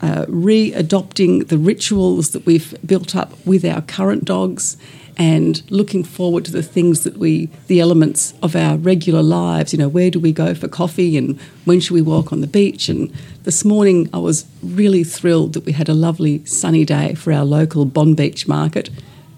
uh, 0.00 0.26
re 0.28 0.72
adopting 0.74 1.40
the 1.40 1.58
rituals 1.58 2.30
that 2.30 2.46
we've 2.46 2.74
built 2.86 3.16
up 3.16 3.34
with 3.46 3.64
our 3.64 3.82
current 3.82 4.24
dogs 4.24 4.76
and 5.18 5.68
looking 5.70 6.04
forward 6.04 6.44
to 6.44 6.52
the 6.52 6.62
things 6.62 7.02
that 7.02 7.16
we, 7.16 7.46
the 7.66 7.80
elements 7.80 8.34
of 8.40 8.54
our 8.54 8.76
regular 8.76 9.22
lives. 9.22 9.72
You 9.72 9.78
know, 9.80 9.88
where 9.88 10.10
do 10.10 10.20
we 10.20 10.32
go 10.32 10.54
for 10.54 10.68
coffee 10.68 11.16
and 11.16 11.38
when 11.64 11.80
should 11.80 11.94
we 11.94 12.02
walk 12.02 12.32
on 12.32 12.40
the 12.40 12.46
beach? 12.46 12.88
And 12.88 13.12
this 13.42 13.64
morning 13.64 14.08
I 14.14 14.18
was 14.18 14.46
really 14.62 15.02
thrilled 15.02 15.54
that 15.54 15.64
we 15.64 15.72
had 15.72 15.88
a 15.88 15.94
lovely 15.94 16.44
sunny 16.44 16.84
day 16.84 17.14
for 17.14 17.32
our 17.32 17.44
local 17.44 17.84
Bonbeach 17.84 18.46
market. 18.46 18.90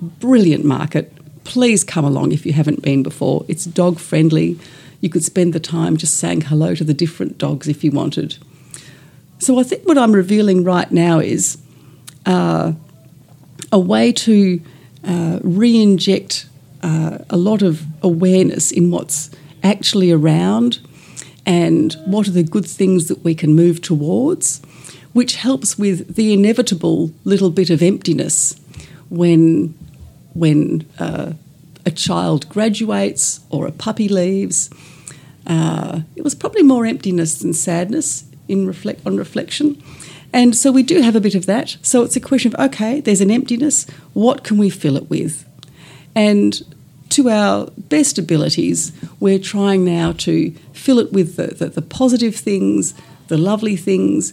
Brilliant 0.02 0.66
market. 0.66 1.12
Please 1.44 1.82
come 1.82 2.04
along 2.04 2.32
if 2.32 2.44
you 2.44 2.52
haven't 2.52 2.82
been 2.82 3.02
before. 3.02 3.46
It's 3.48 3.64
dog 3.64 3.98
friendly. 3.98 4.58
You 5.00 5.08
could 5.08 5.24
spend 5.24 5.52
the 5.52 5.60
time 5.60 5.96
just 5.96 6.16
saying 6.16 6.42
hello 6.42 6.74
to 6.74 6.84
the 6.84 6.94
different 6.94 7.38
dogs 7.38 7.68
if 7.68 7.82
you 7.82 7.90
wanted. 7.90 8.36
So 9.38 9.58
I 9.58 9.62
think 9.62 9.86
what 9.86 9.96
I'm 9.96 10.12
revealing 10.12 10.64
right 10.64 10.90
now 10.90 11.18
is 11.18 11.56
uh, 12.26 12.72
a 13.72 13.78
way 13.78 14.12
to 14.12 14.60
uh, 15.04 15.40
re 15.42 15.82
inject 15.82 16.46
uh, 16.82 17.18
a 17.30 17.36
lot 17.36 17.62
of 17.62 17.84
awareness 18.02 18.70
in 18.70 18.90
what's 18.90 19.30
actually 19.62 20.10
around 20.10 20.78
and 21.46 21.94
what 22.04 22.28
are 22.28 22.32
the 22.32 22.42
good 22.42 22.66
things 22.66 23.08
that 23.08 23.24
we 23.24 23.34
can 23.34 23.54
move 23.54 23.80
towards, 23.80 24.60
which 25.12 25.36
helps 25.36 25.78
with 25.78 26.14
the 26.16 26.32
inevitable 26.32 27.10
little 27.24 27.50
bit 27.50 27.70
of 27.70 27.82
emptiness 27.82 28.60
when, 29.08 29.74
when 30.34 30.86
uh, 30.98 31.32
a 31.86 31.90
child 31.90 32.48
graduates 32.48 33.40
or 33.50 33.66
a 33.66 33.72
puppy 33.72 34.08
leaves. 34.08 34.70
Uh, 35.50 36.02
it 36.14 36.22
was 36.22 36.34
probably 36.36 36.62
more 36.62 36.86
emptiness 36.86 37.40
than 37.40 37.52
sadness 37.52 38.24
in 38.46 38.68
reflect 38.68 39.04
on 39.04 39.16
reflection. 39.16 39.82
And 40.32 40.54
so 40.54 40.70
we 40.70 40.84
do 40.84 41.02
have 41.02 41.16
a 41.16 41.20
bit 41.20 41.34
of 41.34 41.46
that. 41.46 41.76
So 41.82 42.04
it's 42.04 42.14
a 42.14 42.20
question 42.20 42.54
of 42.54 42.60
okay, 42.66 43.00
there's 43.00 43.20
an 43.20 43.32
emptiness. 43.32 43.84
What 44.14 44.44
can 44.44 44.58
we 44.58 44.70
fill 44.70 44.96
it 44.96 45.10
with? 45.10 45.44
And 46.14 46.62
to 47.10 47.28
our 47.28 47.68
best 47.76 48.16
abilities, 48.16 48.92
we're 49.18 49.40
trying 49.40 49.84
now 49.84 50.12
to 50.12 50.52
fill 50.72 51.00
it 51.00 51.12
with 51.12 51.34
the, 51.34 51.48
the, 51.48 51.68
the 51.68 51.82
positive 51.82 52.36
things, 52.36 52.94
the 53.26 53.36
lovely 53.36 53.76
things. 53.76 54.32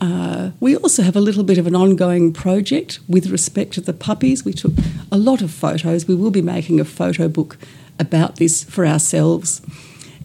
Uh, 0.00 0.52
we 0.60 0.74
also 0.76 1.02
have 1.02 1.14
a 1.14 1.20
little 1.20 1.44
bit 1.44 1.58
of 1.58 1.66
an 1.66 1.74
ongoing 1.74 2.32
project 2.32 3.00
with 3.06 3.26
respect 3.26 3.74
to 3.74 3.82
the 3.82 3.92
puppies. 3.92 4.46
We 4.46 4.54
took 4.54 4.72
a 5.12 5.18
lot 5.18 5.42
of 5.42 5.50
photos. 5.50 6.08
We 6.08 6.14
will 6.14 6.30
be 6.30 6.42
making 6.42 6.80
a 6.80 6.84
photo 6.86 7.28
book 7.28 7.58
about 7.98 8.36
this 8.36 8.64
for 8.64 8.86
ourselves. 8.86 9.60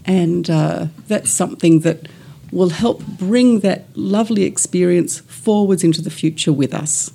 And 0.09 0.49
uh, 0.49 0.87
that's 1.07 1.29
something 1.29 1.81
that 1.81 2.07
will 2.51 2.69
help 2.69 3.05
bring 3.05 3.59
that 3.59 3.85
lovely 3.95 4.43
experience 4.43 5.19
forwards 5.19 5.83
into 5.83 6.01
the 6.01 6.09
future 6.09 6.51
with 6.51 6.73
us. 6.73 7.11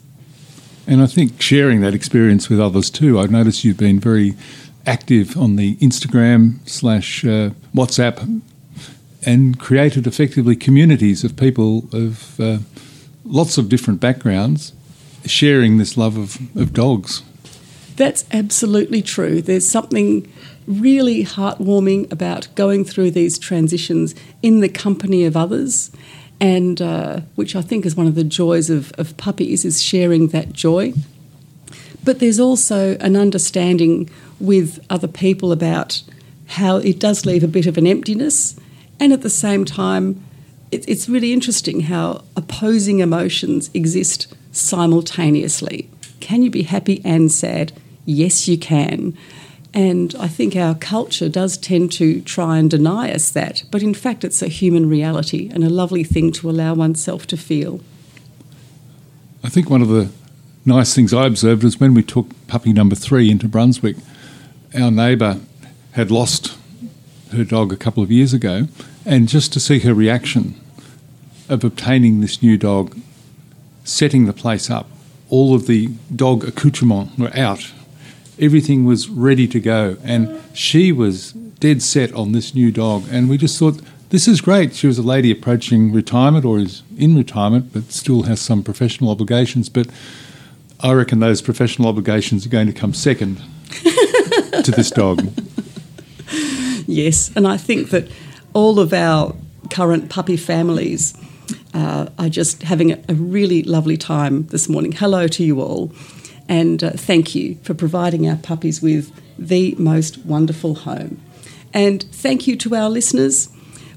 And 0.86 1.02
I 1.02 1.06
think 1.06 1.42
sharing 1.42 1.80
that 1.80 1.92
experience 1.92 2.48
with 2.48 2.60
others 2.60 2.90
too. 2.90 3.18
I've 3.18 3.32
noticed 3.32 3.64
you've 3.64 3.76
been 3.76 3.98
very 3.98 4.34
active 4.86 5.36
on 5.36 5.56
the 5.56 5.74
Instagram 5.76 6.66
slash 6.68 7.24
uh, 7.24 7.50
WhatsApp 7.74 8.42
and 9.26 9.58
created 9.58 10.06
effectively 10.06 10.54
communities 10.54 11.24
of 11.24 11.36
people 11.36 11.88
of 11.92 12.38
uh, 12.38 12.58
lots 13.24 13.58
of 13.58 13.68
different 13.68 14.00
backgrounds 14.00 14.72
sharing 15.24 15.78
this 15.78 15.96
love 15.96 16.16
of, 16.16 16.38
of 16.56 16.72
dogs. 16.72 17.24
That's 17.96 18.24
absolutely 18.30 19.02
true. 19.02 19.40
There's 19.42 19.66
something 19.66 20.30
really 20.66 21.24
heartwarming 21.24 22.10
about 22.10 22.48
going 22.54 22.84
through 22.84 23.10
these 23.10 23.38
transitions 23.38 24.14
in 24.42 24.60
the 24.60 24.68
company 24.68 25.24
of 25.24 25.36
others, 25.36 25.90
and 26.40 26.80
uh, 26.80 27.20
which 27.34 27.54
I 27.54 27.62
think 27.62 27.86
is 27.86 27.96
one 27.96 28.06
of 28.06 28.14
the 28.14 28.24
joys 28.24 28.70
of, 28.70 28.92
of 28.92 29.16
puppies 29.16 29.64
is 29.64 29.82
sharing 29.82 30.28
that 30.28 30.52
joy. 30.52 30.92
But 32.02 32.18
there's 32.18 32.40
also 32.40 32.96
an 32.98 33.16
understanding 33.16 34.10
with 34.40 34.84
other 34.90 35.08
people 35.08 35.52
about 35.52 36.02
how 36.46 36.76
it 36.76 36.98
does 36.98 37.24
leave 37.24 37.42
a 37.42 37.48
bit 37.48 37.66
of 37.66 37.78
an 37.78 37.86
emptiness, 37.86 38.56
and 39.00 39.12
at 39.12 39.22
the 39.22 39.30
same 39.30 39.64
time, 39.64 40.22
it, 40.70 40.88
it's 40.88 41.08
really 41.08 41.32
interesting 41.32 41.80
how 41.80 42.24
opposing 42.36 42.98
emotions 43.00 43.70
exist 43.74 44.34
simultaneously. 44.52 45.88
Can 46.20 46.42
you 46.42 46.50
be 46.50 46.62
happy 46.62 47.00
and 47.04 47.30
sad? 47.30 47.72
Yes, 48.06 48.48
you 48.48 48.58
can. 48.58 49.16
And 49.74 50.14
I 50.20 50.28
think 50.28 50.54
our 50.54 50.76
culture 50.76 51.28
does 51.28 51.58
tend 51.58 51.90
to 51.92 52.20
try 52.20 52.58
and 52.58 52.70
deny 52.70 53.10
us 53.12 53.30
that, 53.30 53.64
but 53.72 53.82
in 53.82 53.92
fact, 53.92 54.22
it's 54.22 54.40
a 54.40 54.46
human 54.46 54.88
reality 54.88 55.50
and 55.52 55.64
a 55.64 55.68
lovely 55.68 56.04
thing 56.04 56.30
to 56.32 56.48
allow 56.48 56.74
oneself 56.74 57.26
to 57.26 57.36
feel. 57.36 57.80
I 59.42 59.48
think 59.48 59.68
one 59.68 59.82
of 59.82 59.88
the 59.88 60.10
nice 60.64 60.94
things 60.94 61.12
I 61.12 61.26
observed 61.26 61.64
was 61.64 61.80
when 61.80 61.92
we 61.92 62.04
took 62.04 62.28
puppy 62.46 62.72
number 62.72 62.94
three 62.94 63.30
into 63.32 63.48
Brunswick, 63.48 63.96
our 64.78 64.92
neighbour 64.92 65.40
had 65.92 66.10
lost 66.12 66.56
her 67.32 67.44
dog 67.44 67.72
a 67.72 67.76
couple 67.76 68.02
of 68.02 68.12
years 68.12 68.32
ago, 68.32 68.68
and 69.04 69.28
just 69.28 69.52
to 69.54 69.60
see 69.60 69.80
her 69.80 69.92
reaction 69.92 70.54
of 71.48 71.64
obtaining 71.64 72.20
this 72.20 72.42
new 72.42 72.56
dog, 72.56 72.96
setting 73.82 74.26
the 74.26 74.32
place 74.32 74.70
up, 74.70 74.88
all 75.30 75.52
of 75.52 75.66
the 75.66 75.88
dog 76.14 76.44
accoutrements 76.44 77.18
were 77.18 77.36
out 77.36 77.72
everything 78.38 78.84
was 78.84 79.08
ready 79.08 79.46
to 79.48 79.60
go. 79.60 79.96
And 80.04 80.40
she 80.54 80.92
was 80.92 81.32
dead 81.32 81.82
set 81.82 82.12
on 82.12 82.32
this 82.32 82.54
new 82.54 82.70
dog. 82.70 83.04
And 83.10 83.28
we 83.28 83.38
just 83.38 83.58
thought, 83.58 83.80
this 84.10 84.28
is 84.28 84.40
great. 84.40 84.74
She 84.74 84.86
was 84.86 84.98
a 84.98 85.02
lady 85.02 85.30
approaching 85.30 85.92
retirement 85.92 86.44
or 86.44 86.58
is 86.58 86.82
in 86.96 87.16
retirement, 87.16 87.72
but 87.72 87.90
still 87.90 88.24
has 88.24 88.40
some 88.40 88.62
professional 88.62 89.10
obligations. 89.10 89.68
But 89.68 89.88
I 90.80 90.92
reckon 90.92 91.20
those 91.20 91.42
professional 91.42 91.88
obligations 91.88 92.46
are 92.46 92.50
going 92.50 92.66
to 92.66 92.72
come 92.72 92.92
second 92.92 93.40
to 94.62 94.72
this 94.74 94.90
dog. 94.90 95.26
Yes, 96.86 97.34
and 97.34 97.48
I 97.48 97.56
think 97.56 97.90
that 97.90 98.08
all 98.52 98.78
of 98.78 98.92
our 98.92 99.34
current 99.70 100.10
puppy 100.10 100.36
families 100.36 101.14
uh, 101.72 102.08
are 102.18 102.28
just 102.28 102.62
having 102.62 102.92
a, 102.92 103.00
a 103.08 103.14
really 103.14 103.62
lovely 103.62 103.96
time 103.96 104.46
this 104.48 104.68
morning. 104.68 104.92
Hello 104.92 105.26
to 105.28 105.42
you 105.42 105.60
all, 105.60 105.92
and 106.48 106.82
uh, 106.82 106.90
thank 106.90 107.34
you 107.34 107.56
for 107.62 107.74
providing 107.74 108.28
our 108.28 108.36
puppies 108.36 108.82
with 108.82 109.12
the 109.38 109.74
most 109.78 110.18
wonderful 110.24 110.74
home. 110.74 111.20
And 111.72 112.02
thank 112.12 112.46
you 112.46 112.56
to 112.56 112.74
our 112.74 112.88
listeners. 112.88 113.48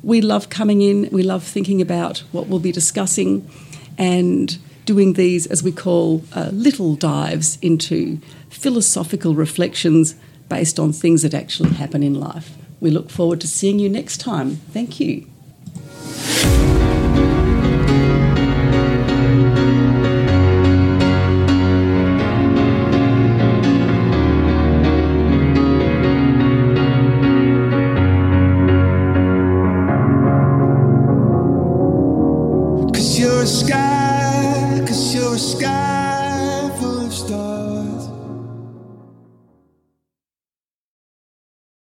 We 0.01 0.21
love 0.21 0.49
coming 0.49 0.81
in, 0.81 1.09
we 1.11 1.23
love 1.23 1.43
thinking 1.43 1.81
about 1.81 2.19
what 2.31 2.47
we'll 2.47 2.59
be 2.59 2.71
discussing, 2.71 3.49
and 3.97 4.57
doing 4.85 5.13
these, 5.13 5.45
as 5.47 5.61
we 5.61 5.71
call, 5.71 6.23
uh, 6.33 6.49
little 6.53 6.95
dives 6.95 7.57
into 7.61 8.19
philosophical 8.49 9.35
reflections 9.35 10.15
based 10.49 10.79
on 10.79 10.93
things 10.93 11.23
that 11.23 11.33
actually 11.33 11.71
happen 11.71 12.01
in 12.01 12.13
life. 12.15 12.55
We 12.79 12.89
look 12.89 13.09
forward 13.09 13.41
to 13.41 13.47
seeing 13.47 13.79
you 13.79 13.89
next 13.89 14.17
time. 14.19 14.55
Thank 14.71 14.99
you. 14.99 15.27